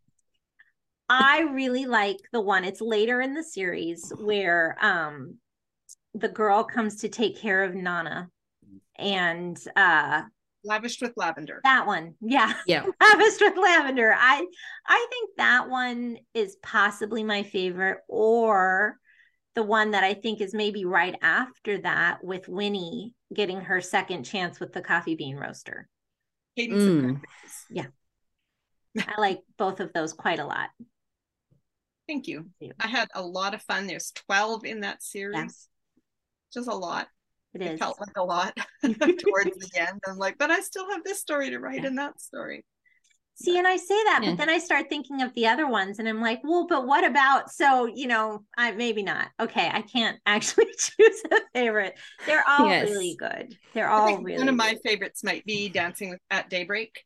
I 1.08 1.40
really 1.40 1.86
like 1.86 2.18
the 2.32 2.40
one. 2.40 2.64
It's 2.64 2.80
later 2.80 3.20
in 3.20 3.34
the 3.34 3.42
series 3.42 4.12
where 4.20 4.76
um 4.80 5.38
the 6.14 6.28
girl 6.28 6.62
comes 6.62 6.96
to 7.00 7.08
take 7.08 7.38
care 7.40 7.64
of 7.64 7.74
Nana, 7.74 8.28
and 8.96 9.58
uh 9.76 10.22
Lavished 10.62 11.00
with 11.00 11.14
lavender. 11.16 11.60
that 11.64 11.86
one, 11.86 12.14
yeah, 12.20 12.52
yeah. 12.66 12.84
lavished 13.02 13.40
with 13.40 13.56
Lavender. 13.56 14.14
I 14.16 14.46
I 14.86 15.06
think 15.10 15.30
that 15.38 15.70
one 15.70 16.18
is 16.34 16.56
possibly 16.62 17.24
my 17.24 17.42
favorite, 17.42 17.98
or 18.08 18.99
the 19.54 19.62
one 19.62 19.90
that 19.92 20.04
I 20.04 20.14
think 20.14 20.40
is 20.40 20.54
maybe 20.54 20.84
right 20.84 21.16
after 21.22 21.78
that 21.78 22.22
with 22.22 22.48
Winnie 22.48 23.14
getting 23.34 23.60
her 23.62 23.80
second 23.80 24.24
chance 24.24 24.60
with 24.60 24.72
the 24.72 24.80
coffee 24.80 25.14
bean 25.16 25.36
roaster. 25.36 25.88
Cadence 26.56 26.82
of 26.82 26.88
Mm. 26.88 27.22
Perfect. 28.96 29.16
I 29.16 29.20
like 29.20 29.40
both 29.56 29.80
of 29.80 29.92
those 29.92 30.12
quite 30.12 30.38
a 30.40 30.44
lot. 30.44 30.70
Thank 32.08 32.26
you. 32.26 32.50
you. 32.58 32.72
I 32.80 32.88
had 32.88 33.08
a 33.14 33.22
lot 33.22 33.54
of 33.54 33.62
fun. 33.62 33.86
There's 33.86 34.10
12 34.26 34.64
in 34.64 34.80
that 34.80 35.02
series. 35.02 35.68
Just 36.52 36.68
a 36.68 36.74
lot. 36.74 37.06
It 37.54 37.62
It 37.62 37.72
is. 37.72 37.78
felt 37.78 38.00
like 38.00 38.16
a 38.16 38.24
lot 38.24 38.56
towards 38.82 39.56
the 39.58 39.70
end. 39.76 40.00
I'm 40.08 40.16
like, 40.18 40.38
but 40.38 40.50
I 40.50 40.60
still 40.60 40.90
have 40.90 41.04
this 41.04 41.20
story 41.20 41.50
to 41.50 41.58
write 41.60 41.82
Yeah. 41.82 41.88
and 41.88 41.98
that 41.98 42.20
story. 42.20 42.64
See, 43.42 43.56
and 43.56 43.66
I 43.66 43.76
say 43.76 43.94
that, 44.04 44.20
Yeah. 44.22 44.30
but 44.32 44.38
then 44.38 44.50
I 44.50 44.58
start 44.58 44.90
thinking 44.90 45.22
of 45.22 45.32
the 45.34 45.46
other 45.46 45.66
ones, 45.66 45.98
and 45.98 46.06
I'm 46.08 46.20
like, 46.20 46.40
well, 46.44 46.66
but 46.66 46.86
what 46.86 47.04
about? 47.04 47.50
So, 47.50 47.86
you 47.86 48.06
know, 48.06 48.44
I 48.56 48.72
maybe 48.72 49.02
not. 49.02 49.28
Okay, 49.40 49.70
I 49.72 49.80
can't 49.82 50.18
actually 50.26 50.66
choose 50.78 51.22
a 51.32 51.40
favorite. 51.54 51.94
They're 52.26 52.44
all 52.46 52.68
Yes. 52.68 52.90
really 52.90 53.16
good. 53.18 53.56
They're 53.72 53.88
all 53.88 54.18
really 54.18 54.38
one 54.40 54.48
of 54.48 54.56
my 54.56 54.72
good. 54.74 54.82
favorites 54.84 55.24
might 55.24 55.44
be 55.46 55.70
Dancing 55.70 56.10
with, 56.10 56.20
at 56.30 56.50
Daybreak, 56.50 57.02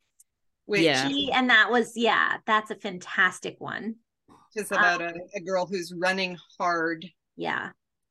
which 0.67 0.83
Yeah. 0.83 1.09
Gee, 1.09 1.31
and 1.33 1.50
that 1.50 1.71
was 1.71 1.93
yeah, 1.97 2.38
that's 2.47 2.71
a 2.71 2.76
fantastic 2.76 3.57
one. 3.61 3.97
Just 4.57 4.73
about 4.73 5.03
a, 5.03 5.12
a 5.37 5.41
girl 5.41 5.67
who's 5.67 5.93
running 5.97 6.37
hard 6.59 7.07
Yeah, 7.37 7.71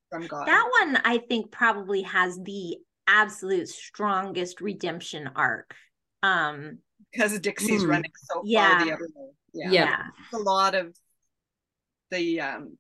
from 0.10 0.28
God. 0.28 0.48
that 0.48 0.70
one 0.82 1.02
I 1.04 1.18
think 1.18 1.52
probably 1.52 2.04
has 2.04 2.38
the 2.38 2.78
absolute 3.08 3.68
strongest 3.68 4.62
redemption 4.62 5.30
arc. 5.36 5.76
Um, 6.22 6.80
because 7.14 7.40
Dixie's 7.40 7.84
Mm. 7.84 7.88
running 7.90 8.12
so 8.16 8.36
far 8.36 8.44
Yeah. 8.46 8.84
the 8.84 8.94
other 8.94 9.08
way. 9.16 9.30
Yeah. 9.54 9.72
Yeah. 9.72 10.08
a 10.34 10.38
lot 10.38 10.74
of 10.76 10.98
the 12.10 12.42
um 12.42 12.78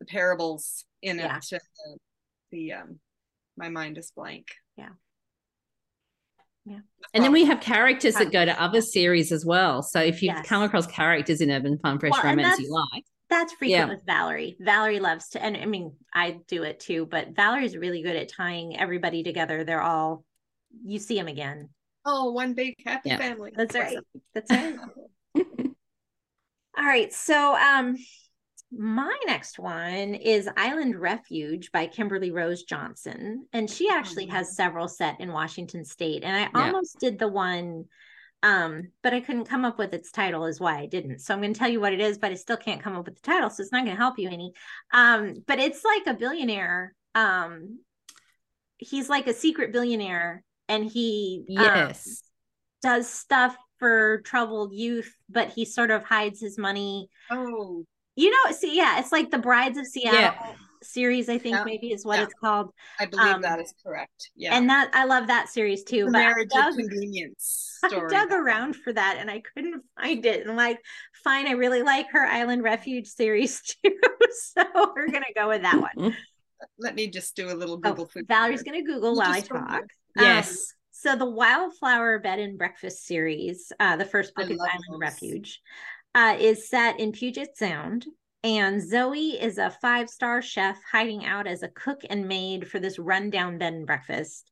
the 0.00 0.06
parables 0.06 0.84
in 1.02 1.18
Yeah. 1.18 1.38
it. 1.38 1.52
uh, 1.54 1.94
the 2.50 2.72
um 2.74 3.00
my 3.56 3.68
mind 3.68 3.96
is 3.96 4.10
blank. 4.10 4.48
Yeah. 4.76 4.90
Yeah. 6.64 6.80
And 7.14 7.22
then 7.24 7.32
we 7.32 7.44
have 7.44 7.60
characters 7.60 8.14
that 8.16 8.32
go 8.32 8.44
to 8.44 8.60
other 8.60 8.80
series 8.80 9.30
as 9.32 9.46
well. 9.46 9.82
So 9.82 10.00
if 10.00 10.20
you've 10.22 10.34
Yes. 10.34 10.46
come 10.46 10.62
across 10.62 10.86
characters 10.86 11.40
in 11.40 11.50
Urban 11.50 11.78
Farm 11.78 11.98
Fresh 12.00 12.12
Well, 12.12 12.24
Romance 12.24 12.58
you 12.58 12.72
like, 12.72 13.04
that's 13.30 13.52
frequent 13.54 13.88
Yeah. 13.88 13.94
with 13.94 14.04
Valerie. 14.04 14.56
Valerie 14.60 14.98
loves 15.00 15.28
to, 15.30 15.42
and 15.42 15.56
I 15.56 15.64
mean, 15.64 15.96
I 16.12 16.40
do 16.48 16.64
it 16.64 16.80
too, 16.80 17.06
but 17.06 17.30
Valerie's 17.30 17.76
really 17.76 18.02
good 18.02 18.16
at 18.16 18.28
tying 18.30 18.76
everybody 18.76 19.22
together. 19.22 19.62
They're 19.64 19.80
all, 19.82 20.24
you 20.84 20.98
see 20.98 21.14
them 21.14 21.28
again. 21.28 21.70
Oh, 22.06 22.30
one 22.30 22.54
big 22.54 22.74
happy 22.86 23.10
Yeah. 23.10 23.18
family. 23.18 23.52
That's 23.54 23.74
right. 23.74 23.98
That's 24.32 24.50
right. 24.50 24.74
All 26.78 26.84
right. 26.84 27.12
So, 27.12 27.56
um, 27.56 27.96
my 28.70 29.16
next 29.26 29.58
one 29.58 30.14
is 30.14 30.48
Island 30.56 30.96
Refuge 31.00 31.72
by 31.72 31.86
Kimberly 31.86 32.30
Rose 32.30 32.62
Johnson. 32.62 33.46
And 33.52 33.68
she 33.68 33.88
actually 33.90 34.26
has 34.26 34.54
several 34.54 34.86
set 34.88 35.20
in 35.20 35.32
Washington 35.32 35.84
State. 35.84 36.22
And 36.22 36.36
I 36.36 36.42
Yeah. 36.42 36.66
almost 36.66 36.98
did 37.00 37.18
the 37.18 37.28
one, 37.28 37.86
um, 38.42 38.92
but 39.02 39.14
I 39.14 39.20
couldn't 39.20 39.46
come 39.46 39.64
up 39.64 39.78
with 39.78 39.94
its 39.94 40.10
title, 40.12 40.46
is 40.46 40.60
why 40.60 40.78
I 40.78 40.86
didn't. 40.86 41.20
So 41.20 41.34
I'm 41.34 41.40
going 41.40 41.54
to 41.54 41.58
tell 41.58 41.68
you 41.68 41.80
what 41.80 41.92
it 41.92 42.00
is, 42.00 42.18
but 42.18 42.30
I 42.30 42.34
still 42.34 42.56
can't 42.56 42.82
come 42.82 42.94
up 42.96 43.06
with 43.06 43.16
the 43.16 43.22
title. 43.22 43.50
So 43.50 43.62
it's 43.62 43.72
not 43.72 43.84
going 43.84 43.96
to 43.96 44.00
help 44.02 44.18
you 44.18 44.28
any. 44.28 44.52
Um, 44.92 45.42
but 45.46 45.58
it's 45.58 45.82
like 45.84 46.06
a 46.06 46.18
billionaire. 46.18 46.94
Um, 47.14 47.80
he's 48.78 49.08
like 49.08 49.26
a 49.26 49.34
secret 49.34 49.72
billionaire 49.72 50.44
and 50.68 50.84
he 50.84 51.44
um, 51.50 51.64
yes. 51.64 52.22
does 52.82 53.08
stuff 53.08 53.56
for 53.78 54.22
troubled 54.24 54.72
youth, 54.72 55.14
but 55.28 55.50
he 55.50 55.64
sort 55.64 55.90
of 55.90 56.02
hides 56.02 56.40
his 56.40 56.58
money. 56.58 57.08
Oh, 57.30 57.84
You 58.16 58.30
know, 58.30 58.52
see, 58.52 58.76
yeah, 58.76 58.98
it's 58.98 59.12
like 59.12 59.30
the 59.30 59.38
Brides 59.38 59.76
of 59.78 59.86
Seattle. 59.86 60.20
Yeah. 60.20 60.52
series, 60.82 61.28
I 61.28 61.38
think 61.38 61.56
Yeah. 61.56 61.64
maybe 61.64 61.90
is 61.92 62.04
what 62.04 62.18
Yeah. 62.18 62.24
it's 62.24 62.34
called. 62.34 62.70
I 63.00 63.06
believe 63.06 63.26
Um, 63.36 63.42
that 63.42 63.58
is 63.60 63.74
correct. 63.82 64.30
Yeah. 64.36 64.54
And 64.54 64.68
that 64.70 64.90
I 64.94 65.04
love 65.04 65.26
that 65.26 65.48
series 65.48 65.82
too. 65.82 66.04
the 66.04 66.12
but 66.12 66.18
marriage 66.18 66.50
dug, 66.50 66.72
of 66.72 66.76
convenience 66.78 67.78
I 67.82 67.88
dug 67.88 68.30
around 68.30 68.76
for 68.76 68.92
that 68.92 69.16
and 69.18 69.28
I 69.30 69.40
couldn't 69.40 69.82
find 70.00 70.24
it. 70.24 70.42
And 70.42 70.50
I'm 70.50 70.56
like, 70.56 70.78
fine, 71.24 71.48
I 71.48 71.52
really 71.52 71.82
like 71.82 72.06
her 72.12 72.24
Island 72.24 72.62
Refuge 72.62 73.08
series 73.08 73.60
too. 73.84 73.98
so 74.54 74.92
we're 74.94 75.08
gonna 75.10 75.24
go 75.34 75.48
with 75.48 75.62
that 75.62 75.80
one. 75.80 76.14
Let 76.78 76.94
me 76.94 77.08
just 77.08 77.36
do 77.36 77.50
a 77.50 77.54
little 77.54 77.76
Oh, 77.76 77.90
Google 77.90 78.06
food. 78.06 78.26
Valerie's 78.28 78.62
gonna 78.62 78.82
Google 78.82 79.12
You 79.12 79.18
while 79.18 79.32
I 79.32 79.40
talk. 79.40 79.68
ahead. 79.70 79.82
Um, 79.82 80.24
Yes. 80.24 80.72
so 80.90 81.16
the 81.16 81.28
Wildflower 81.28 82.18
Bed 82.20 82.38
and 82.38 82.56
Breakfast 82.58 83.04
series, 83.06 83.72
uh, 83.80 83.96
the 83.96 84.04
first 84.04 84.32
I 84.36 84.42
book 84.42 84.50
is 84.52 84.60
Island 84.60 84.84
those. 84.90 84.98
Refuge, 85.00 85.60
uh, 86.14 86.36
is 86.38 86.68
set 86.68 86.98
in 87.00 87.12
Puget 87.12 87.56
Sound. 87.56 88.06
And 88.44 88.80
Zoe 88.80 89.30
is 89.40 89.58
a 89.58 89.70
five 89.70 90.08
star 90.08 90.40
chef 90.40 90.80
hiding 90.90 91.24
out 91.24 91.46
as 91.48 91.62
a 91.64 91.68
cook 91.68 92.02
and 92.08 92.28
maid 92.28 92.68
for 92.70 92.78
this 92.78 92.98
rundown 92.98 93.58
bed 93.58 93.72
and 93.72 93.86
breakfast. 93.86 94.50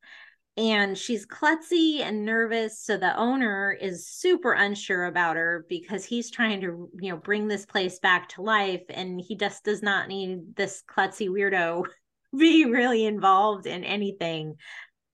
And 0.56 0.96
she's 0.96 1.26
klutzy 1.26 2.00
and 2.00 2.24
nervous. 2.24 2.80
So 2.80 2.96
the 2.96 3.16
owner 3.16 3.72
is 3.72 4.06
super 4.06 4.52
unsure 4.52 5.06
about 5.06 5.36
her 5.36 5.66
because 5.68 6.04
he's 6.04 6.30
trying 6.30 6.60
to, 6.60 6.88
you 7.00 7.10
know, 7.10 7.16
bring 7.16 7.48
this 7.48 7.66
place 7.66 7.98
back 7.98 8.28
to 8.30 8.42
life. 8.42 8.82
And 8.88 9.20
he 9.20 9.36
just 9.36 9.64
does 9.64 9.82
not 9.82 10.08
need 10.08 10.54
this 10.54 10.82
klutzy 10.88 11.28
weirdo 11.28 11.86
be 12.38 12.66
really 12.66 13.04
involved 13.04 13.66
in 13.66 13.82
anything. 13.82 14.54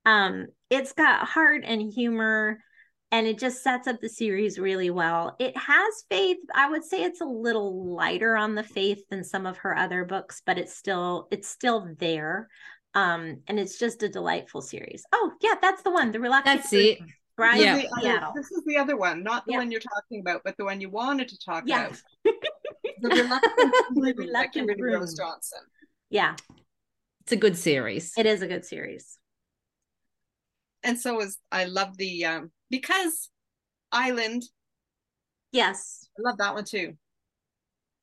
Um, 0.04 0.48
it's 0.68 0.92
got 0.92 1.26
heart 1.26 1.62
and 1.64 1.92
humor, 1.92 2.58
and 3.10 3.26
it 3.26 3.38
just 3.38 3.62
sets 3.62 3.88
up 3.88 4.00
the 4.00 4.08
series 4.08 4.58
really 4.58 4.90
well. 4.90 5.36
It 5.38 5.56
has 5.56 6.04
faith. 6.08 6.38
I 6.54 6.70
would 6.70 6.84
say 6.84 7.02
it's 7.02 7.20
a 7.20 7.26
little 7.26 7.94
lighter 7.94 8.36
on 8.36 8.54
the 8.54 8.62
faith 8.62 9.02
than 9.10 9.24
some 9.24 9.46
of 9.46 9.58
her 9.58 9.76
other 9.76 10.04
books, 10.04 10.42
but 10.44 10.58
it's 10.58 10.76
still 10.76 11.28
it's 11.30 11.48
still 11.48 11.88
there. 11.98 12.48
Um, 12.94 13.40
and 13.46 13.58
it's 13.60 13.78
just 13.78 14.02
a 14.02 14.08
delightful 14.08 14.60
series. 14.62 15.04
Oh, 15.12 15.32
yeah, 15.40 15.54
that's 15.62 15.82
the 15.82 15.90
one. 15.90 16.10
The 16.12 16.20
reluctant 16.20 16.62
That's 16.62 16.72
it. 16.72 16.98
Groom, 16.98 17.12
Bride 17.36 17.58
This 17.58 17.64
Yeah. 17.64 17.76
is 17.76 17.82
the 17.82 17.88
other- 17.90 18.00
Seattle. 18.02 18.32
This 18.34 18.50
is 18.50 18.64
the 18.66 18.76
other 18.76 18.96
one, 18.96 19.22
not 19.22 19.46
the 19.46 19.52
Yeah. 19.52 19.58
one 19.58 19.70
you're 19.70 19.80
talking 19.80 20.20
about, 20.20 20.42
but 20.44 20.56
the 20.56 20.64
one 20.64 20.80
you 20.80 20.90
wanted 20.90 21.28
to 21.28 21.38
talk 21.38 21.64
Yeah. 21.66 21.86
about. 21.86 22.02
The 23.02 23.08
Reluctant 23.08 23.56
Groom 23.94 23.94
by 23.94 24.10
Reluctant 24.24 24.52
Kimberly 24.52 24.78
Groom. 24.78 25.00
Rose 25.00 25.14
Johnson. 25.16 25.60
Yeah, 26.10 26.36
It's 27.22 27.32
a 27.32 27.36
good 27.36 27.56
series. 27.56 28.12
it 28.18 28.26
is 28.26 28.42
a 28.42 28.46
good 28.46 28.66
series. 28.66 29.16
And 30.82 30.98
so 31.00 31.18
is 31.20 31.38
I 31.50 31.64
love 31.64 31.96
the 31.96 32.26
um 32.26 32.52
because 32.68 33.30
Island. 33.90 34.42
Yes. 35.52 36.10
I 36.18 36.22
love 36.28 36.36
that 36.38 36.54
one 36.54 36.64
too. 36.64 36.98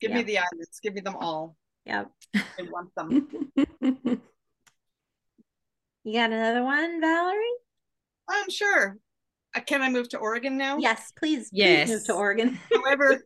Give 0.01 0.11
me 0.11 0.23
the 0.23 0.39
islands. 0.39 0.79
Give 0.81 0.95
me 0.95 1.01
them 1.01 1.15
all. 1.15 1.55
Yep. 1.85 2.11
I 2.35 2.43
want 2.71 2.95
them. 2.95 3.51
You 6.07 6.13
got 6.13 6.31
another 6.31 6.63
one, 6.63 7.01
Valerie? 7.01 7.35
I'm 8.29 8.49
sure. 8.49 8.97
Uh, 9.53 9.59
Can 9.59 9.81
I 9.81 9.89
move 9.89 10.07
to 10.09 10.17
Oregon 10.17 10.57
now? 10.57 10.77
Yes, 10.77 11.11
please. 11.19 11.49
Yes. 11.51 11.89
Please 11.89 11.95
move 11.95 12.05
to 12.05 12.13
Oregon. 12.13 12.59
However, 12.73 13.21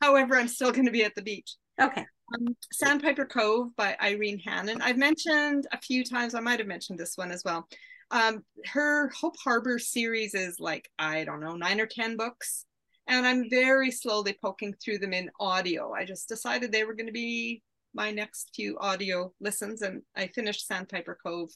however, 0.00 0.36
I'm 0.36 0.46
still 0.46 0.70
going 0.70 0.84
to 0.84 0.92
be 0.92 1.02
at 1.02 1.16
the 1.16 1.22
beach. 1.22 1.56
Okay. 1.82 2.06
Um, 2.36 2.56
Sandpiper 2.72 3.24
Cove 3.24 3.74
by 3.74 3.96
Irene 4.00 4.38
Hannon. 4.38 4.80
I've 4.80 4.96
mentioned 4.96 5.66
a 5.72 5.80
few 5.80 6.04
times, 6.04 6.36
I 6.36 6.40
might 6.40 6.60
have 6.60 6.68
mentioned 6.68 7.00
this 7.00 7.16
one 7.16 7.32
as 7.32 7.42
well. 7.44 7.66
Um, 8.12 8.44
her 8.66 9.08
Hope 9.08 9.34
Harbor 9.42 9.80
series 9.80 10.34
is 10.34 10.60
like, 10.60 10.88
I 11.00 11.24
don't 11.24 11.40
know, 11.40 11.56
nine 11.56 11.80
or 11.80 11.86
10 11.86 12.16
books. 12.16 12.64
And 13.08 13.26
I'm 13.26 13.50
very 13.50 13.90
slowly 13.90 14.38
poking 14.40 14.72
through 14.74 14.98
them 14.98 15.14
in 15.14 15.32
audio. 15.40 15.92
I 15.92 16.04
just 16.04 16.28
decided 16.28 16.70
they 16.70 16.84
were 16.84 16.94
going 16.94 17.08
to 17.08 17.12
be 17.12 17.60
my 17.92 18.12
next 18.12 18.52
few 18.54 18.78
audio 18.78 19.32
listens. 19.40 19.82
And 19.82 20.02
I 20.14 20.28
finished 20.28 20.68
Sandpiper 20.68 21.18
Cove 21.20 21.50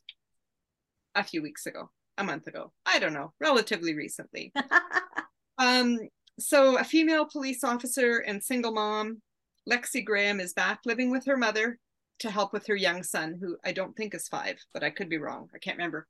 a 1.19 1.25
few 1.25 1.43
weeks 1.43 1.67
ago, 1.67 1.91
a 2.17 2.25
month 2.25 2.47
ago. 2.47 2.73
I 2.87 2.99
don't 2.99 3.13
know, 3.13 3.33
relatively 3.41 3.95
recently. 3.95 4.53
Um, 5.59 5.99
so 6.39 6.79
a 6.79 6.85
female 6.85 7.27
police 7.27 7.65
officer 7.65 8.19
and 8.19 8.43
single 8.43 8.73
mom, 8.73 9.21
Lexi 9.69 10.05
Graham, 10.05 10.41
is 10.41 10.55
back 10.55 10.81
living 10.87 11.11
with 11.11 11.27
her 11.27 11.37
mother 11.37 11.79
to 12.21 12.31
help 12.31 12.53
with 12.53 12.67
her 12.69 12.77
young 12.77 13.03
son, 13.03 13.39
who 13.41 13.57
I 13.65 13.73
don't 13.73 13.97
think 13.97 14.15
is 14.15 14.29
five, 14.29 14.59
but 14.73 14.83
I 14.83 14.91
could 14.91 15.09
be 15.09 15.19
wrong. 15.19 15.49
I 15.55 15.59
can't 15.59 15.77
remember. 15.77 16.07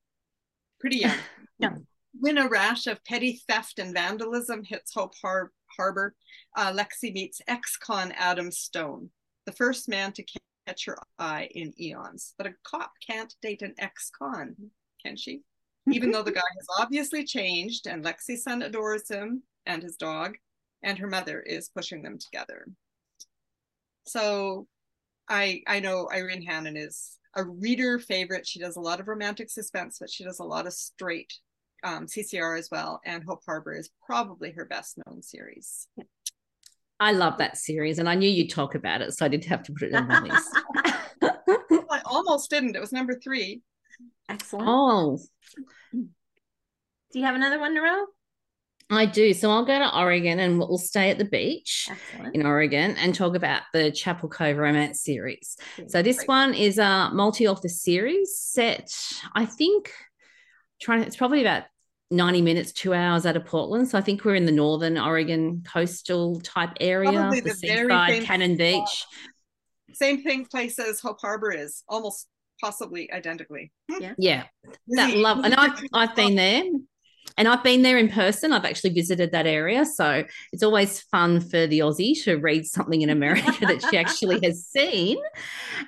Pretty 0.80 0.98
young. 0.98 1.16
Young. 1.58 1.86
When 2.20 2.38
a 2.38 2.48
rash 2.48 2.86
of 2.86 3.04
petty 3.04 3.40
theft 3.48 3.78
and 3.78 3.92
vandalism 3.92 4.62
hits 4.62 4.94
Hope 4.94 5.12
Har- 5.20 5.50
Harbor, 5.76 6.14
uh, 6.56 6.72
Lexi 6.72 7.12
meets 7.12 7.40
ex-con 7.48 8.12
Adam 8.12 8.52
Stone, 8.52 9.10
the 9.44 9.52
first 9.52 9.88
man 9.88 10.12
to 10.12 10.24
catch 10.66 10.84
her 10.86 10.96
eye 11.18 11.48
in 11.50 11.74
eons. 11.80 12.34
But 12.38 12.46
a 12.46 12.54
cop 12.62 12.92
can't 13.04 13.34
date 13.42 13.62
an 13.62 13.74
ex-con, 13.76 14.54
can 15.04 15.16
she? 15.16 15.42
even 15.92 16.10
though 16.10 16.22
the 16.22 16.32
guy 16.32 16.40
has 16.40 16.66
obviously 16.78 17.24
changed 17.24 17.86
and 17.86 18.04
Lexi's 18.04 18.42
son 18.42 18.62
adores 18.62 19.08
him 19.08 19.42
and 19.66 19.82
his 19.82 19.96
dog, 19.96 20.36
and 20.82 20.98
her 20.98 21.08
mother 21.08 21.40
is 21.40 21.70
pushing 21.74 22.02
them 22.02 22.18
together. 22.18 22.66
So 24.06 24.66
I 25.28 25.62
I 25.66 25.80
know 25.80 26.08
Irene 26.12 26.42
Hannon 26.42 26.76
is 26.76 27.18
a 27.34 27.44
reader 27.44 27.98
favorite. 27.98 28.46
She 28.46 28.58
does 28.58 28.76
a 28.76 28.80
lot 28.80 29.00
of 29.00 29.08
romantic 29.08 29.50
suspense, 29.50 29.98
but 30.00 30.10
she 30.10 30.24
does 30.24 30.38
a 30.38 30.44
lot 30.44 30.66
of 30.66 30.72
straight 30.72 31.32
um, 31.84 32.06
CCR 32.06 32.58
as 32.58 32.68
well. 32.70 33.00
And 33.04 33.22
Hope 33.24 33.42
Harbor 33.44 33.74
is 33.74 33.90
probably 34.04 34.52
her 34.52 34.64
best 34.64 34.98
known 35.06 35.22
series. 35.22 35.88
I 37.00 37.12
love 37.12 37.38
that 37.38 37.56
series, 37.56 37.98
and 38.00 38.08
I 38.08 38.16
knew 38.16 38.28
you'd 38.28 38.50
talk 38.50 38.74
about 38.74 39.02
it, 39.02 39.12
so 39.12 39.24
I 39.24 39.28
didn't 39.28 39.44
have 39.44 39.62
to 39.64 39.72
put 39.72 39.88
it 39.88 39.94
on 39.94 40.08
my 40.08 40.20
list. 40.20 40.48
I 41.90 42.00
almost 42.04 42.50
didn't. 42.50 42.74
It 42.74 42.80
was 42.80 42.92
number 42.92 43.14
three. 43.14 43.62
Excellent. 44.28 44.68
oh, 44.68 45.18
Do 45.92 47.18
you 47.18 47.24
have 47.24 47.34
another 47.34 47.58
one 47.58 47.74
to 47.74 47.80
row? 47.80 48.04
I 48.90 49.04
do. 49.04 49.34
So 49.34 49.50
I'll 49.50 49.66
go 49.66 49.78
to 49.78 49.98
Oregon, 49.98 50.38
and 50.38 50.58
we'll 50.58 50.78
stay 50.78 51.10
at 51.10 51.18
the 51.18 51.24
beach. 51.26 51.88
Excellent. 51.90 52.34
in 52.34 52.46
Oregon 52.46 52.96
and 52.96 53.14
talk 53.14 53.34
about 53.34 53.62
the 53.74 53.90
Chapel 53.90 54.28
Cove 54.30 54.56
romance 54.56 55.02
series. 55.02 55.56
So 55.88 56.00
this 56.02 56.18
Great. 56.18 56.28
one 56.28 56.54
is 56.54 56.78
a 56.78 57.10
multi-author 57.12 57.68
series 57.68 58.38
set, 58.38 58.90
I 59.34 59.44
think, 59.44 59.92
trying 60.80 61.02
it's 61.02 61.16
probably 61.16 61.42
about 61.42 61.64
90 62.10 62.40
minutes, 62.40 62.72
two 62.72 62.94
hours 62.94 63.26
out 63.26 63.36
of 63.36 63.44
Portland. 63.44 63.88
So 63.88 63.98
I 63.98 64.00
think 64.00 64.24
we're 64.24 64.36
in 64.36 64.46
the 64.46 64.52
northern 64.52 64.96
Oregon 64.96 65.62
coastal 65.70 66.40
type 66.40 66.70
area, 66.80 67.12
Probably 67.12 67.40
the, 67.40 67.50
the 67.50 67.56
seaside, 67.56 68.10
famous 68.10 68.24
Cannon 68.24 68.56
spot. 68.56 68.58
Beach. 68.58 69.06
Same 69.96 70.22
thing 70.22 70.46
place 70.46 70.78
as 70.78 71.00
Hope 71.00 71.20
Harbor 71.20 71.50
is, 71.50 71.82
almost 71.88 72.26
possibly 72.60 73.10
identically. 73.12 73.72
Hmm. 73.90 74.02
Yeah, 74.02 74.14
Yeah. 74.18 74.44
that 74.88 75.14
love, 75.16 75.44
and 75.44 75.54
I've 75.54 75.78
I've 75.92 76.14
been 76.16 76.34
there, 76.36 76.64
and 77.36 77.46
I've 77.46 77.62
been 77.62 77.82
there 77.82 77.98
in 77.98 78.08
person. 78.08 78.52
I've 78.52 78.64
actually 78.64 78.90
visited 78.94 79.32
that 79.32 79.46
area, 79.46 79.84
so 79.84 80.24
it's 80.52 80.62
always 80.62 81.00
fun 81.02 81.40
for 81.40 81.66
the 81.66 81.80
Aussie 81.80 82.20
to 82.24 82.36
read 82.36 82.66
something 82.66 83.02
in 83.02 83.10
America 83.10 83.52
that 83.66 83.84
she 83.88 83.96
actually 83.96 84.40
has 84.44 84.66
seen. 84.66 85.18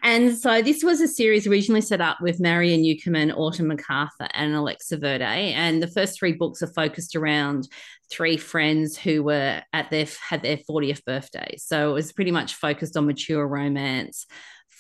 And 0.03 0.37
so 0.37 0.63
this 0.63 0.85
was 0.85 1.01
a 1.01 1.09
series 1.09 1.47
originally 1.47 1.81
set 1.81 2.01
up 2.01 2.19
with 2.21 2.41
Marion 2.41 2.83
Ueckermann, 2.83 3.37
Autumn 3.37 3.67
MacArthur, 3.69 4.29
and 4.35 4.55
Alexa 4.55 4.99
Verde. 4.99 5.25
And 5.25 5.83
the 5.83 5.89
first 5.89 6.19
three 6.19 6.33
books 6.33 6.63
are 6.63 6.73
focused 6.73 7.17
around 7.17 7.67
three 8.11 8.37
friends 8.37 8.97
who 8.97 9.23
were 9.25 9.63
at 9.73 9.91
their 9.91 10.07
had 10.29 10.43
their 10.43 10.59
40th 10.59 11.05
birthday. 11.05 11.55
So 11.59 11.91
it 11.91 11.95
was 11.95 12.13
pretty 12.13 12.31
much 12.33 12.55
focused 12.55 12.97
on 12.97 13.07
mature 13.07 13.47
romance. 13.47 14.27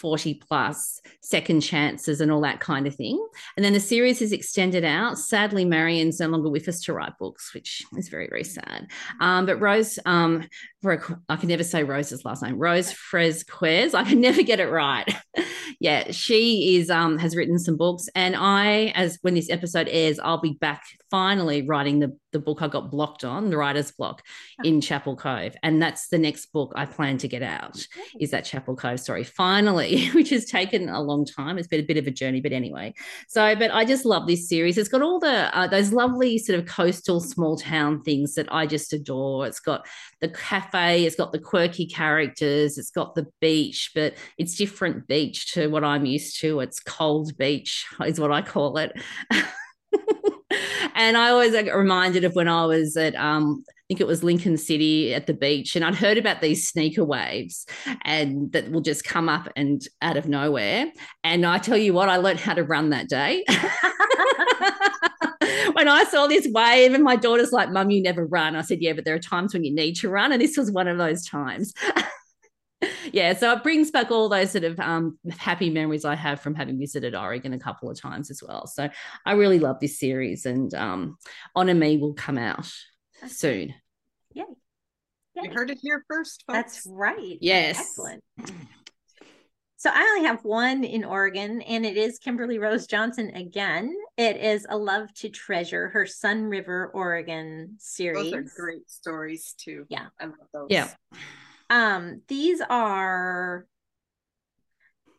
40 0.00 0.34
plus 0.34 1.00
second 1.20 1.60
chances 1.60 2.20
and 2.20 2.32
all 2.32 2.40
that 2.40 2.60
kind 2.60 2.86
of 2.86 2.94
thing. 2.94 3.24
And 3.56 3.64
then 3.64 3.74
the 3.74 3.80
series 3.80 4.22
is 4.22 4.32
extended 4.32 4.84
out. 4.84 5.18
Sadly, 5.18 5.64
Marion's 5.64 6.20
no 6.20 6.28
longer 6.28 6.48
with 6.48 6.68
us 6.68 6.80
to 6.82 6.94
write 6.94 7.18
books, 7.18 7.52
which 7.54 7.82
is 7.96 8.08
very, 8.08 8.28
very 8.28 8.44
sad. 8.44 8.88
Um, 9.20 9.46
but 9.46 9.60
Rose, 9.60 9.98
um, 10.06 10.48
I 10.84 11.36
can 11.36 11.48
never 11.48 11.62
say 11.62 11.84
Rose's 11.84 12.24
last 12.24 12.42
name, 12.42 12.58
Rose 12.58 12.90
Fresquez. 12.90 13.92
I 13.92 14.04
can 14.04 14.20
never 14.20 14.42
get 14.42 14.60
it 14.60 14.70
right. 14.70 15.06
yeah, 15.80 16.10
she 16.10 16.76
is 16.76 16.90
um, 16.90 17.18
has 17.18 17.36
written 17.36 17.58
some 17.58 17.76
books, 17.76 18.08
and 18.14 18.34
I, 18.36 18.92
as 18.94 19.18
when 19.22 19.34
this 19.34 19.50
episode 19.50 19.88
airs, 19.88 20.18
I'll 20.18 20.40
be 20.40 20.54
back 20.54 20.82
finally 21.10 21.62
writing 21.62 21.98
the 21.98 22.16
the 22.32 22.38
book 22.38 22.62
I 22.62 22.68
got 22.68 22.92
blocked 22.92 23.24
on, 23.24 23.50
the 23.50 23.56
writer's 23.56 23.90
block, 23.90 24.22
in 24.62 24.80
Chapel 24.80 25.16
Cove, 25.16 25.54
and 25.62 25.82
that's 25.82 26.08
the 26.08 26.18
next 26.18 26.46
book 26.46 26.72
I 26.76 26.86
plan 26.86 27.18
to 27.18 27.28
get 27.28 27.42
out. 27.42 27.84
Is 28.20 28.30
that 28.30 28.44
Chapel 28.44 28.76
Cove 28.76 29.00
story 29.00 29.24
finally, 29.24 29.89
which 30.14 30.31
has 30.31 30.44
taken 30.44 30.88
a 30.88 31.00
long 31.00 31.24
time. 31.24 31.59
It's 31.59 31.68
been 31.68 31.81
a 31.81 31.85
bit 31.85 31.96
of 31.96 32.07
a 32.07 32.11
journey, 32.11 32.40
but 32.40 32.53
anyway. 32.53 32.94
So, 33.29 33.55
but 33.57 33.70
I 33.70 33.85
just 33.85 34.05
love 34.05 34.26
this 34.26 34.48
series. 34.48 34.79
It's 34.79 34.88
got 34.88 35.03
all 35.03 35.18
the 35.18 35.57
uh, 35.57 35.66
those 35.66 35.92
lovely 35.92 36.38
sort 36.38 36.59
of 36.59 36.66
coastal 36.66 37.20
small 37.20 37.57
town 37.57 38.03
things 38.03 38.35
that 38.35 38.53
I 38.53 38.66
just 38.66 38.92
adore. 38.92 39.46
It's 39.46 39.61
got 39.61 39.87
the 40.20 40.29
cafe, 40.29 41.05
it's 41.05 41.16
got 41.16 41.33
the 41.33 41.38
quirky 41.38 41.87
characters, 41.87 42.79
it's 42.79 42.90
got 42.90 43.14
the 43.14 43.26
beach, 43.40 43.90
but 43.94 44.14
it's 44.38 44.57
different 44.57 45.07
beach 45.07 45.53
to 45.55 45.68
what 45.68 45.85
I'm 45.85 46.07
used 46.07 46.40
to. 46.40 46.61
It's 46.61 46.81
cold 46.81 47.37
beach, 47.37 47.87
is 48.05 48.20
what 48.20 48.33
I 48.33 48.42
call 48.42 48.79
it. 48.79 48.92
and 50.94 51.16
I 51.16 51.31
always 51.31 51.53
get 51.53 51.74
reminded 51.74 52.24
of 52.24 52.35
when 52.35 52.48
I 52.48 52.66
was 52.66 52.96
at 52.96 53.14
um, 53.16 53.64
think 53.90 54.00
it 54.00 54.07
was 54.07 54.22
Lincoln 54.22 54.57
City 54.57 55.12
at 55.12 55.26
the 55.26 55.35
beach, 55.35 55.74
and 55.74 55.85
I'd 55.85 55.96
heard 55.96 56.16
about 56.16 56.40
these 56.40 56.68
sneaker 56.68 57.05
waves 57.05 57.66
and 58.03 58.53
that 58.53 58.70
will 58.70 58.83
just 58.83 59.03
come 59.03 59.29
up 59.29 59.48
and 59.57 59.83
out 60.00 60.16
of 60.16 60.29
nowhere. 60.29 60.87
And 61.24 61.44
I 61.44 61.59
tell 61.59 61.76
you 61.76 61.92
what, 61.92 62.09
I 62.09 62.18
learned 62.18 62.38
how 62.38 62.55
to 62.55 62.62
run 62.62 62.90
that 62.90 63.09
day. 63.09 63.44
when 65.72 65.88
I 65.88 66.05
saw 66.05 66.29
this 66.29 66.46
wave, 66.53 66.94
and 66.94 67.03
my 67.03 67.16
daughter's 67.16 67.50
like, 67.50 67.72
Mum, 67.72 67.90
you 67.90 68.00
never 68.00 68.24
run. 68.24 68.55
I 68.55 68.61
said, 68.61 68.79
Yeah, 68.81 68.92
but 68.92 69.05
there 69.05 69.16
are 69.16 69.18
times 69.18 69.55
when 69.55 69.64
you 69.64 69.74
need 69.74 69.96
to 69.96 70.09
run. 70.09 70.31
And 70.31 70.40
this 70.40 70.57
was 70.57 70.70
one 70.70 70.87
of 70.87 70.96
those 70.96 71.26
times. 71.26 71.74
yeah, 73.12 73.33
so 73.33 73.53
it 73.55 73.64
brings 73.64 73.90
back 73.90 74.12
all 74.12 74.29
those 74.29 74.53
sort 74.53 74.62
of 74.62 74.79
um, 74.79 75.18
happy 75.37 75.68
memories 75.68 76.05
I 76.05 76.14
have 76.14 76.40
from 76.40 76.55
having 76.55 76.79
visited 76.79 77.16
Oregon 77.16 77.55
a 77.55 77.59
couple 77.59 77.90
of 77.90 78.00
times 78.00 78.31
as 78.31 78.40
well. 78.40 78.68
So 78.68 78.88
I 79.26 79.33
really 79.33 79.59
love 79.59 79.81
this 79.81 79.98
series, 79.98 80.46
and 80.46 80.72
um, 80.74 81.16
Honor 81.57 81.74
Me 81.74 81.96
will 81.96 82.14
come 82.14 82.38
out 82.38 82.70
soon. 83.26 83.74
Yay. 84.32 84.44
Yay. 85.34 85.42
You 85.44 85.50
heard 85.52 85.70
it 85.70 85.78
here 85.80 86.04
first, 86.08 86.44
folks. 86.46 86.56
That's 86.56 86.86
right. 86.86 87.38
Yes. 87.40 87.78
Excellent. 87.78 88.22
So 89.76 89.90
I 89.90 90.02
only 90.14 90.28
have 90.28 90.44
one 90.44 90.84
in 90.84 91.04
Oregon, 91.04 91.62
and 91.62 91.86
it 91.86 91.96
is 91.96 92.18
Kimberly 92.18 92.58
Rose 92.58 92.86
Johnson 92.86 93.30
again. 93.34 93.96
It 94.18 94.36
is 94.36 94.66
A 94.68 94.76
Love 94.76 95.12
to 95.14 95.30
Treasure, 95.30 95.88
her 95.88 96.04
Sun 96.04 96.44
River, 96.44 96.90
Oregon 96.92 97.76
series. 97.78 98.24
Those 98.24 98.32
are 98.34 98.44
great 98.58 98.90
stories 98.90 99.54
too. 99.56 99.86
Yeah. 99.88 100.08
I 100.20 100.26
love 100.26 100.34
those. 100.52 100.66
Yeah. 100.68 100.88
Um, 101.70 102.20
these 102.28 102.60
are 102.68 103.64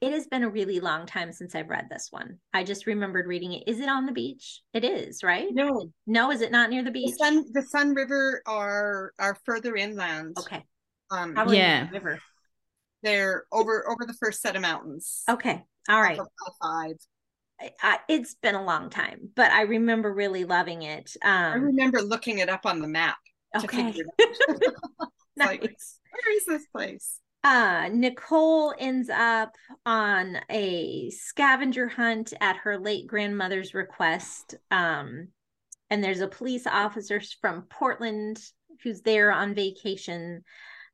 it 0.02 0.12
has 0.14 0.28
been 0.28 0.44
a 0.44 0.50
really 0.50 0.80
long 0.80 1.06
time 1.06 1.32
since 1.32 1.54
I've 1.56 1.70
read 1.70 1.88
this 1.90 2.08
one. 2.12 2.40
I 2.54 2.64
just 2.64 2.88
remembered 2.88 3.28
reading 3.28 3.54
it. 3.54 3.64
Is 3.68 3.80
it 3.80 3.88
on 3.88 4.06
the 4.06 4.12
beach? 4.12 4.62
It 4.74 4.84
is, 4.84 5.24
right? 5.24 5.48
No. 5.52 5.92
No, 6.08 6.32
is 6.32 6.42
it 6.42 6.52
not 6.52 6.70
near 6.70 6.82
the 6.84 6.90
The 6.90 7.06
beach? 7.06 7.16
Sun 7.18 7.46
the 7.54 7.62
Sun 7.62 7.94
River 7.94 8.42
are 8.46 9.14
are 9.20 9.38
further 9.46 9.76
inland. 9.76 10.38
Okay. 10.40 10.64
Um 11.12 11.34
Probably 11.36 11.58
Yeah. 11.58 11.86
the 11.86 11.92
river. 11.94 12.20
they're 13.04 13.46
over 13.52 13.88
over 13.90 14.06
the 14.06 14.14
first 14.20 14.42
set 14.42 14.56
of 14.56 14.62
mountains. 14.62 15.24
Okay. 15.30 15.64
All 15.90 16.02
right. 16.02 16.20
Off 16.20 16.28
of 16.48 16.54
I-5. 16.62 16.96
I, 17.60 17.72
I, 17.82 18.00
it's 18.10 18.34
been 18.36 18.56
a 18.56 18.64
long 18.64 18.90
time, 18.90 19.30
but 19.36 19.52
I 19.52 19.62
remember 19.64 20.12
really 20.12 20.46
loving 20.46 20.82
it. 20.82 21.16
I 21.24 21.54
Um, 21.54 21.62
remember 21.64 22.02
looking 22.02 22.40
it 22.40 22.50
up 22.50 22.66
on 22.66 22.80
the 22.82 22.88
map 22.88 23.18
to 23.60 23.66
okay. 23.66 23.86
figure 23.92 24.06
it 24.18 24.74
out. 25.00 25.10
like- 25.38 25.62
Where 26.12 26.38
is 26.38 26.46
this 26.46 26.66
place? 26.68 27.20
Uh 27.44 27.90
Nicole 27.92 28.74
ends 28.78 29.10
up 29.10 29.56
on 29.86 30.38
a 30.50 31.10
scavenger 31.10 31.88
hunt 31.88 32.34
at 32.40 32.58
her 32.58 32.78
late 32.78 33.08
grandmother's 33.08 33.74
request 33.74 34.56
um 34.70 35.30
and 35.90 36.04
there's 36.04 36.22
a 36.22 36.28
police 36.28 36.68
officer 36.68 37.22
from 37.42 37.64
Portland 37.64 38.40
who's 38.84 39.02
there 39.02 39.32
on 39.32 39.56
vacation 39.56 40.44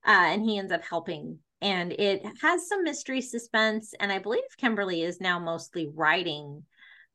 uh 0.05 0.11
and 0.11 0.43
he 0.43 0.57
ends 0.57 0.71
up 0.71 0.83
helping. 0.83 1.39
And 1.59 1.91
it 1.91 2.23
has 2.41 2.67
some 2.67 2.83
mystery 2.83 3.21
suspense 3.21 3.93
and 3.99 4.11
I 4.11 4.19
believe 4.19 4.43
Kimberly 4.57 5.01
is 5.01 5.19
now 5.19 5.39
mostly 5.39 5.89
writing. 5.93 6.63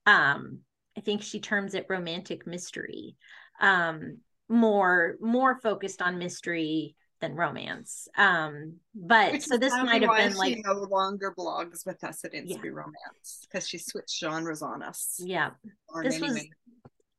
Um 0.05 0.59
I 0.97 1.01
think 1.01 1.23
she 1.23 1.41
terms 1.41 1.75
it 1.75 1.87
romantic 1.89 2.47
mystery 2.47 3.17
um 3.61 4.19
more 4.49 5.17
more 5.21 5.59
focused 5.61 6.03
on 6.03 6.19
mystery 6.19 6.97
than 7.23 7.35
romance. 7.35 8.07
Um 8.19 8.75
but 8.95 9.33
Which 9.33 9.47
so 9.47 9.57
this 9.57 9.73
might 9.73 10.03
have 10.03 10.15
been 10.17 10.33
she 10.33 10.37
like 10.39 10.59
no 10.67 10.75
longer 10.75 11.33
blogs 11.37 11.87
with 11.87 12.05
us. 12.05 12.23
At 12.25 12.35
Yeah. 12.35 12.43
Inspy 12.43 12.71
Romance 12.71 13.47
because 13.51 13.67
she 13.67 13.79
switched 13.79 14.19
genres 14.21 14.61
on 14.61 14.83
us. 14.83 15.19
yeah. 15.25 15.51
this 16.03 16.21
many, 16.21 16.23
was 16.23 16.35
many- 16.35 16.51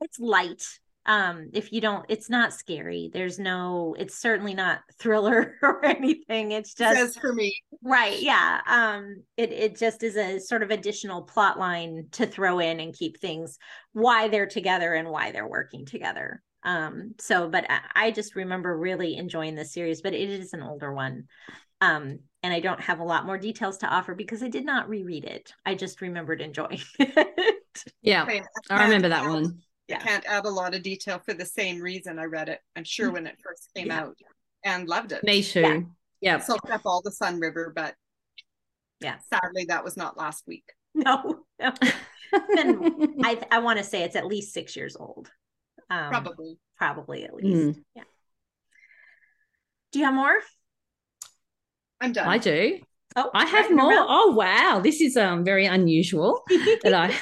it's 0.02 0.20
light. 0.20 0.64
Um 1.06 1.50
if 1.54 1.74
you 1.74 1.82
don't 1.82 2.06
it's 2.10 2.30
not 2.30 2.54
scary. 2.54 3.10
There's 3.12 3.40
no 3.40 3.96
it's 3.98 4.16
certainly 4.22 4.54
not 4.54 4.82
thriller 5.00 5.56
or 5.64 5.84
anything. 5.86 6.52
It's 6.52 6.74
just 6.76 6.96
says 6.96 7.18
for 7.18 7.34
me. 7.34 7.58
right 7.82 8.22
yeah. 8.22 8.62
Um 8.68 9.24
it 9.36 9.52
it 9.52 9.78
just 9.78 10.04
is 10.04 10.16
a 10.16 10.40
sort 10.40 10.64
of 10.64 10.72
additional 10.72 11.24
plot 11.24 11.58
line 11.60 12.08
to 12.14 12.26
throw 12.28 12.60
in 12.60 12.80
and 12.80 12.94
keep 12.94 13.20
things 13.20 13.58
why 13.94 14.28
they're 14.28 14.46
together 14.48 14.94
and 14.94 15.10
why 15.10 15.32
they're 15.32 15.48
working 15.48 15.86
together 15.86 16.42
um 16.66 17.14
so 17.20 17.50
but 17.50 17.66
I, 17.70 17.80
I 18.08 18.12
just 18.12 18.36
remember 18.36 18.78
really 18.78 19.16
enjoying 19.18 19.56
this 19.56 19.74
series 19.74 20.02
but 20.02 20.14
it 20.14 20.30
is 20.30 20.54
an 20.54 20.62
older 20.64 20.94
one 20.94 21.26
um 21.82 22.20
and 22.42 22.54
i 22.54 22.60
don't 22.60 22.80
have 22.82 23.00
a 23.00 23.04
lot 23.04 23.26
more 23.26 23.38
details 23.38 23.78
to 23.80 23.88
offer 23.88 24.16
because 24.16 24.42
i 24.44 24.48
did 24.50 24.66
not 24.66 24.88
reread 24.90 25.26
it 25.26 25.52
i 25.66 25.76
just 25.76 26.02
remembered 26.02 26.42
enjoying 26.42 26.80
it 27.00 27.60
Yeah. 28.04 28.28
Same. 28.28 28.44
I 28.70 28.84
remember 28.84 29.10
that 29.10 29.24
can't 29.24 29.30
add- 29.36 29.42
one. 29.44 29.60
Yeah. 29.88 29.98
I 29.98 30.00
can't 30.04 30.26
add 30.26 30.46
a 30.46 30.50
lot 30.50 30.76
of 30.76 30.84
detail 30.84 31.20
for 31.26 31.34
the 31.34 31.46
same 31.46 31.82
reason 31.82 32.20
I 32.20 32.26
read 32.26 32.48
it. 32.48 32.60
I'm 32.76 32.84
sure 32.84 33.12
when 33.12 33.26
it 33.28 33.36
first 33.44 33.68
came 33.76 33.88
Yeah. 33.88 34.02
out 34.02 34.18
and 34.64 34.88
loved 34.88 35.12
it. 35.12 35.24
Me 35.24 35.42
too. 35.44 35.60
Yeah. 35.62 35.80
Yeah. 36.22 36.40
Soaked 36.40 36.70
up 36.70 36.82
all 36.86 37.02
the 37.02 37.12
Sun 37.12 37.40
River, 37.40 37.74
but 37.76 37.96
Yeah. 39.02 39.18
sadly 39.30 39.66
that 39.70 39.84
was 39.84 39.98
not 39.98 40.18
last 40.18 40.44
week. 40.48 40.64
no, 40.94 41.44
no. 41.60 41.74
And 42.58 43.16
I 43.24 43.42
I 43.52 43.60
want 43.60 43.80
to 43.80 43.84
say 43.84 44.04
it's 44.04 44.16
at 44.16 44.26
least 44.28 44.54
six 44.54 44.76
years 44.76 44.96
old. 44.96 45.30
Um, 45.94 46.10
Probably. 46.10 46.58
probably 46.78 47.24
at 47.24 47.36
least. 47.36 47.78
Mm, 47.78 47.84
Yeah. 47.96 48.04
Do 49.92 50.00
you 50.00 50.06
have 50.06 50.14
more? 50.16 50.40
I'm 52.02 52.14
done. 52.14 52.28
I 52.28 52.38
do. 52.40 52.80
Oh, 53.16 53.30
I 53.34 53.46
have 53.46 53.70
more. 53.70 53.94
up. 53.94 54.08
Oh 54.10 54.32
wow, 54.36 54.82
this 54.84 55.00
is 55.02 55.16
um 55.18 55.44
very 55.46 55.66
unusual. 55.68 56.42
that 56.84 56.94
I 56.96 57.14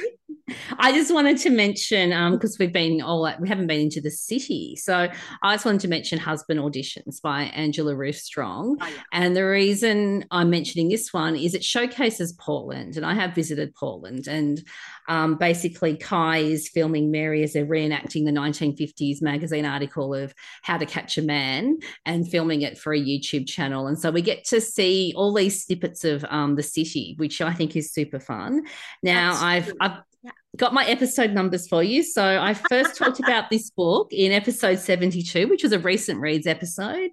I 0.78 0.92
just 0.92 1.14
wanted 1.14 1.38
to 1.38 1.50
mention 1.50 2.14
um 2.14 2.34
because 2.34 2.58
we've 2.60 2.74
been 2.74 3.02
all 3.02 3.32
we 3.40 3.48
haven't 3.48 3.68
been 3.68 3.82
into 3.82 4.02
the 4.02 4.12
city. 4.12 4.76
So 4.76 5.10
I 5.44 5.54
just 5.54 5.66
wanted 5.66 5.82
to 5.82 5.88
mention 5.88 6.20
Husband 6.20 6.60
Auditions 6.60 7.22
by 7.22 7.44
Angela 7.44 7.96
Ruth 7.96 8.18
Strong. 8.18 8.78
Oh, 8.82 8.88
yeah. 8.88 9.02
And 9.12 9.36
the 9.36 9.46
reason 9.46 10.26
I'm 10.32 10.50
mentioning 10.50 10.90
this 10.90 11.14
one 11.14 11.36
is 11.36 11.54
it 11.54 11.64
showcases 11.64 12.34
Portland, 12.34 12.98
and 12.98 13.06
I 13.06 13.14
have 13.14 13.36
visited 13.36 13.76
Portland. 13.76 14.28
And 14.28 14.64
um, 15.08 15.36
basically, 15.36 15.98
Kai 15.98 16.40
is 16.40 16.70
filming 16.70 17.12
Mary 17.12 17.44
as 17.44 17.54
they're 17.54 17.66
reenacting 17.66 18.26
the 18.26 18.32
1950s 18.32 19.22
magazine 19.22 19.66
article 19.66 20.14
of 20.14 20.34
How 20.62 20.78
to 20.78 20.86
Catch 20.86 21.18
a 21.18 21.22
Man 21.22 21.80
and 22.06 22.28
filming 22.28 22.62
it 22.62 22.78
for 22.78 22.94
a 22.94 23.00
YouTube 23.00 23.48
channel. 23.48 23.88
And 23.88 24.00
so 24.00 24.12
we 24.12 24.22
get 24.22 24.46
to 24.46 24.62
see 24.62 25.14
all 25.16 25.34
these 25.34 25.64
snippets 25.64 26.04
of 26.04 26.26
um, 26.30 26.56
the 26.56 26.64
city, 26.64 27.16
which 27.18 27.42
I 27.42 27.54
think 27.54 27.76
is 27.76 27.94
super 27.94 28.20
fun. 28.20 28.64
Now, 29.04 29.32
That's 29.32 29.44
I've. 29.44 29.74
I've 29.80 29.98
Yeah. 30.24 30.32
Got 30.58 30.74
my 30.74 30.86
episode 30.86 31.32
numbers 31.32 31.68
for 31.68 31.82
you. 31.82 32.04
So 32.04 32.24
I 32.42 32.54
first 32.54 32.98
talked 32.98 33.20
about 33.22 33.50
this 33.50 33.70
book 33.70 34.12
in 34.12 34.34
episode 34.34 34.80
72, 34.80 35.48
which 35.48 35.64
was 35.64 35.72
a 35.72 35.80
recent 35.80 36.20
reads 36.20 36.46
episode. 36.46 37.12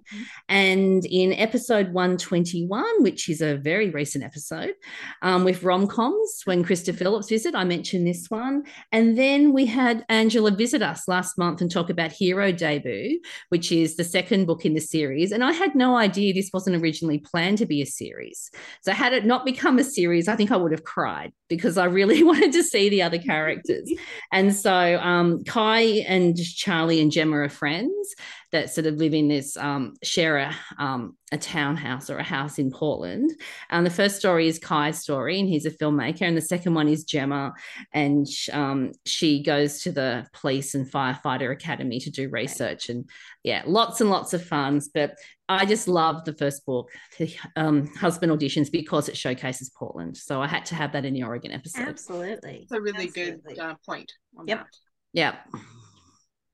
And 0.49 1.05
in 1.05 1.31
episode 1.33 1.93
121, 1.93 3.01
which 3.01 3.29
is 3.29 3.41
a 3.41 3.55
very 3.55 3.91
recent 3.91 4.25
episode, 4.25 4.73
um, 5.21 5.45
with 5.45 5.63
rom 5.63 5.87
coms, 5.87 6.41
when 6.43 6.65
Krista 6.65 6.93
Phillips 6.93 7.29
visited, 7.29 7.55
I 7.55 7.63
mentioned 7.63 8.05
this 8.05 8.25
one. 8.29 8.63
And 8.91 9.17
then 9.17 9.53
we 9.53 9.65
had 9.65 10.05
Angela 10.09 10.51
visit 10.51 10.81
us 10.81 11.07
last 11.07 11.37
month 11.37 11.61
and 11.61 11.71
talk 11.71 11.89
about 11.89 12.11
Hero 12.11 12.51
Debut, 12.51 13.21
which 13.47 13.71
is 13.71 13.95
the 13.95 14.03
second 14.03 14.47
book 14.47 14.65
in 14.65 14.73
the 14.73 14.81
series. 14.81 15.31
And 15.31 15.45
I 15.45 15.53
had 15.53 15.75
no 15.75 15.95
idea 15.95 16.33
this 16.33 16.51
wasn't 16.53 16.75
originally 16.75 17.19
planned 17.19 17.59
to 17.59 17.65
be 17.65 17.81
a 17.81 17.85
series. 17.85 18.51
So, 18.81 18.91
had 18.91 19.13
it 19.13 19.25
not 19.25 19.45
become 19.45 19.79
a 19.79 19.83
series, 19.83 20.27
I 20.27 20.35
think 20.35 20.51
I 20.51 20.57
would 20.57 20.73
have 20.73 20.83
cried 20.83 21.31
because 21.47 21.77
I 21.77 21.85
really 21.85 22.21
wanted 22.29 22.51
to 22.51 22.63
see 22.63 22.89
the 22.89 23.01
other 23.01 23.17
characters. 23.29 23.91
And 24.31 24.55
so 24.55 24.99
um, 24.99 25.43
Kai 25.43 26.03
and 26.07 26.35
Charlie 26.37 26.99
and 26.99 27.11
Gemma 27.11 27.37
are 27.37 27.49
friends 27.49 28.15
that 28.51 28.69
sort 28.71 28.87
of 28.87 28.95
live 28.95 29.13
in 29.13 29.27
this 29.27 29.55
um, 29.57 29.93
share 30.03 30.37
a, 30.37 30.55
um, 30.77 31.15
a 31.31 31.37
townhouse 31.37 32.09
or 32.09 32.17
a 32.17 32.23
house 32.23 32.57
in 32.57 32.71
Portland. 32.71 33.31
And 33.69 33.85
the 33.85 33.91
first 33.91 34.17
story 34.17 34.47
is 34.47 34.57
Kai's 34.57 34.99
story, 34.99 35.39
and 35.39 35.47
he's 35.47 35.65
a 35.65 35.71
filmmaker. 35.71 36.23
And 36.23 36.35
the 36.35 36.41
second 36.41 36.73
one 36.73 36.87
is 36.87 37.03
Gemma, 37.03 37.53
and 37.93 38.25
um, 38.51 38.91
she 39.05 39.43
goes 39.43 39.81
to 39.81 39.91
the 39.91 40.25
police 40.33 40.73
and 40.73 40.89
firefighter 40.91 41.51
academy 41.51 41.99
to 41.99 42.09
do 42.09 42.29
research. 42.29 42.89
And 42.89 43.07
yeah, 43.43 43.63
lots 43.65 44.01
and 44.01 44.09
lots 44.09 44.33
of 44.33 44.43
funs. 44.43 44.89
But 44.91 45.15
I 45.47 45.65
just 45.65 45.87
love 45.87 46.25
the 46.25 46.33
first 46.33 46.65
book, 46.65 46.89
the 47.17 47.35
um, 47.55 47.87
Husband 47.95 48.31
Auditions, 48.31 48.71
because 48.71 49.09
it 49.09 49.17
showcases 49.17 49.69
Portland. 49.69 50.17
So 50.17 50.41
I 50.41 50.47
had 50.47 50.65
to 50.65 50.75
have 50.75 50.91
that 50.93 51.05
in 51.05 51.13
the 51.13 51.23
Oregon 51.23 51.51
episode. 51.51 51.87
Absolutely. 51.87 52.61
It's 52.63 52.71
a 52.71 52.81
really 52.81 53.07
Absolutely. 53.07 53.55
good 53.55 53.59
uh, 53.59 53.75
point. 53.85 54.11
On 54.37 54.47
Yep. 54.47 54.57
that. 54.59 54.67
Yeah. 55.13 55.35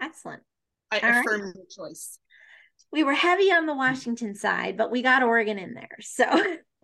Excellent. 0.02 0.44
I 0.92 1.00
All 1.00 1.10
right. 1.10 1.20
affirm 1.26 1.54
your 1.56 1.66
choice. 1.70 2.20
We 2.92 3.04
were 3.04 3.14
heavy 3.14 3.52
on 3.52 3.66
the 3.66 3.76
Washington 3.76 4.36
side, 4.36 4.78
but 4.78 4.92
we 4.92 5.02
got 5.02 5.24
Oregon 5.24 5.58
in 5.58 5.74
there. 5.74 5.98
So 6.02 6.24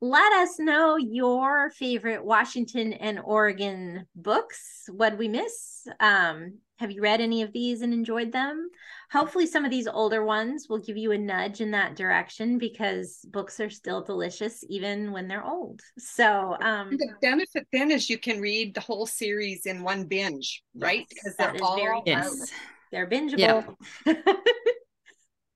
let 0.00 0.32
us 0.34 0.58
know 0.58 0.96
your 0.96 1.70
favorite 1.70 2.24
Washington 2.24 2.92
and 2.92 3.18
Oregon 3.18 4.06
books. 4.14 4.84
What 4.88 5.18
we 5.18 5.28
miss? 5.28 5.86
Um, 5.98 6.58
have 6.80 6.90
you 6.90 7.02
read 7.02 7.20
any 7.20 7.42
of 7.42 7.52
these 7.52 7.82
and 7.82 7.92
enjoyed 7.92 8.32
them? 8.32 8.70
Hopefully, 9.12 9.46
some 9.46 9.66
of 9.66 9.70
these 9.70 9.86
older 9.86 10.24
ones 10.24 10.66
will 10.66 10.78
give 10.78 10.96
you 10.96 11.12
a 11.12 11.18
nudge 11.18 11.60
in 11.60 11.70
that 11.72 11.94
direction 11.94 12.56
because 12.56 13.18
books 13.30 13.60
are 13.60 13.68
still 13.68 14.02
delicious 14.02 14.64
even 14.70 15.12
when 15.12 15.28
they're 15.28 15.44
old. 15.44 15.82
So, 15.98 16.56
um, 16.62 16.96
The 16.96 17.12
benefit 17.20 17.68
then 17.70 17.90
is 17.90 18.08
you 18.08 18.16
can 18.16 18.40
read 18.40 18.74
the 18.74 18.80
whole 18.80 19.06
series 19.06 19.66
in 19.66 19.82
one 19.82 20.04
binge, 20.04 20.62
right? 20.74 21.06
Because 21.10 21.36
that 21.36 21.52
they're 21.52 21.62
all 21.62 21.76
very. 21.76 22.02
Yes. 22.06 22.50
They're 22.90 23.08
bingeable. 23.08 23.76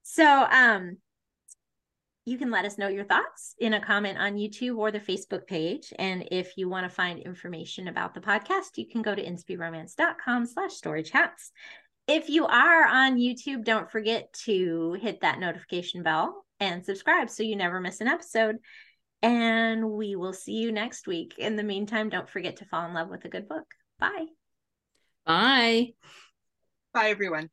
so 0.02 0.46
um 0.52 0.98
you 2.24 2.38
can 2.38 2.50
let 2.50 2.64
us 2.64 2.78
know 2.78 2.88
your 2.88 3.04
thoughts 3.04 3.54
in 3.58 3.74
a 3.74 3.84
comment 3.84 4.18
on 4.18 4.36
YouTube 4.36 4.78
or 4.78 4.90
the 4.90 5.00
Facebook 5.00 5.46
page. 5.46 5.92
And 5.98 6.26
if 6.30 6.56
you 6.56 6.68
want 6.68 6.88
to 6.88 6.94
find 6.94 7.18
information 7.18 7.88
about 7.88 8.14
the 8.14 8.20
podcast, 8.20 8.76
you 8.76 8.86
can 8.88 9.02
go 9.02 9.14
to 9.14 9.24
inspyromance.com 9.24 10.46
slash 10.46 10.72
story 10.72 11.02
chats. 11.02 11.52
If 12.06 12.28
you 12.28 12.46
are 12.46 12.86
on 12.86 13.18
YouTube, 13.18 13.64
don't 13.64 13.90
forget 13.90 14.32
to 14.44 14.94
hit 15.00 15.20
that 15.20 15.38
notification 15.38 16.02
bell 16.02 16.44
and 16.60 16.84
subscribe 16.84 17.28
so 17.28 17.42
you 17.42 17.56
never 17.56 17.80
miss 17.80 18.00
an 18.00 18.08
episode. 18.08 18.56
And 19.22 19.90
we 19.90 20.16
will 20.16 20.34
see 20.34 20.54
you 20.54 20.72
next 20.72 21.06
week. 21.06 21.34
In 21.38 21.56
the 21.56 21.62
meantime, 21.62 22.08
don't 22.08 22.28
forget 22.28 22.56
to 22.56 22.66
fall 22.66 22.86
in 22.86 22.94
love 22.94 23.08
with 23.08 23.24
a 23.24 23.30
good 23.30 23.48
book. 23.48 23.66
Bye. 23.98 24.26
Bye. 25.26 25.92
Bye, 26.92 27.08
everyone. 27.08 27.50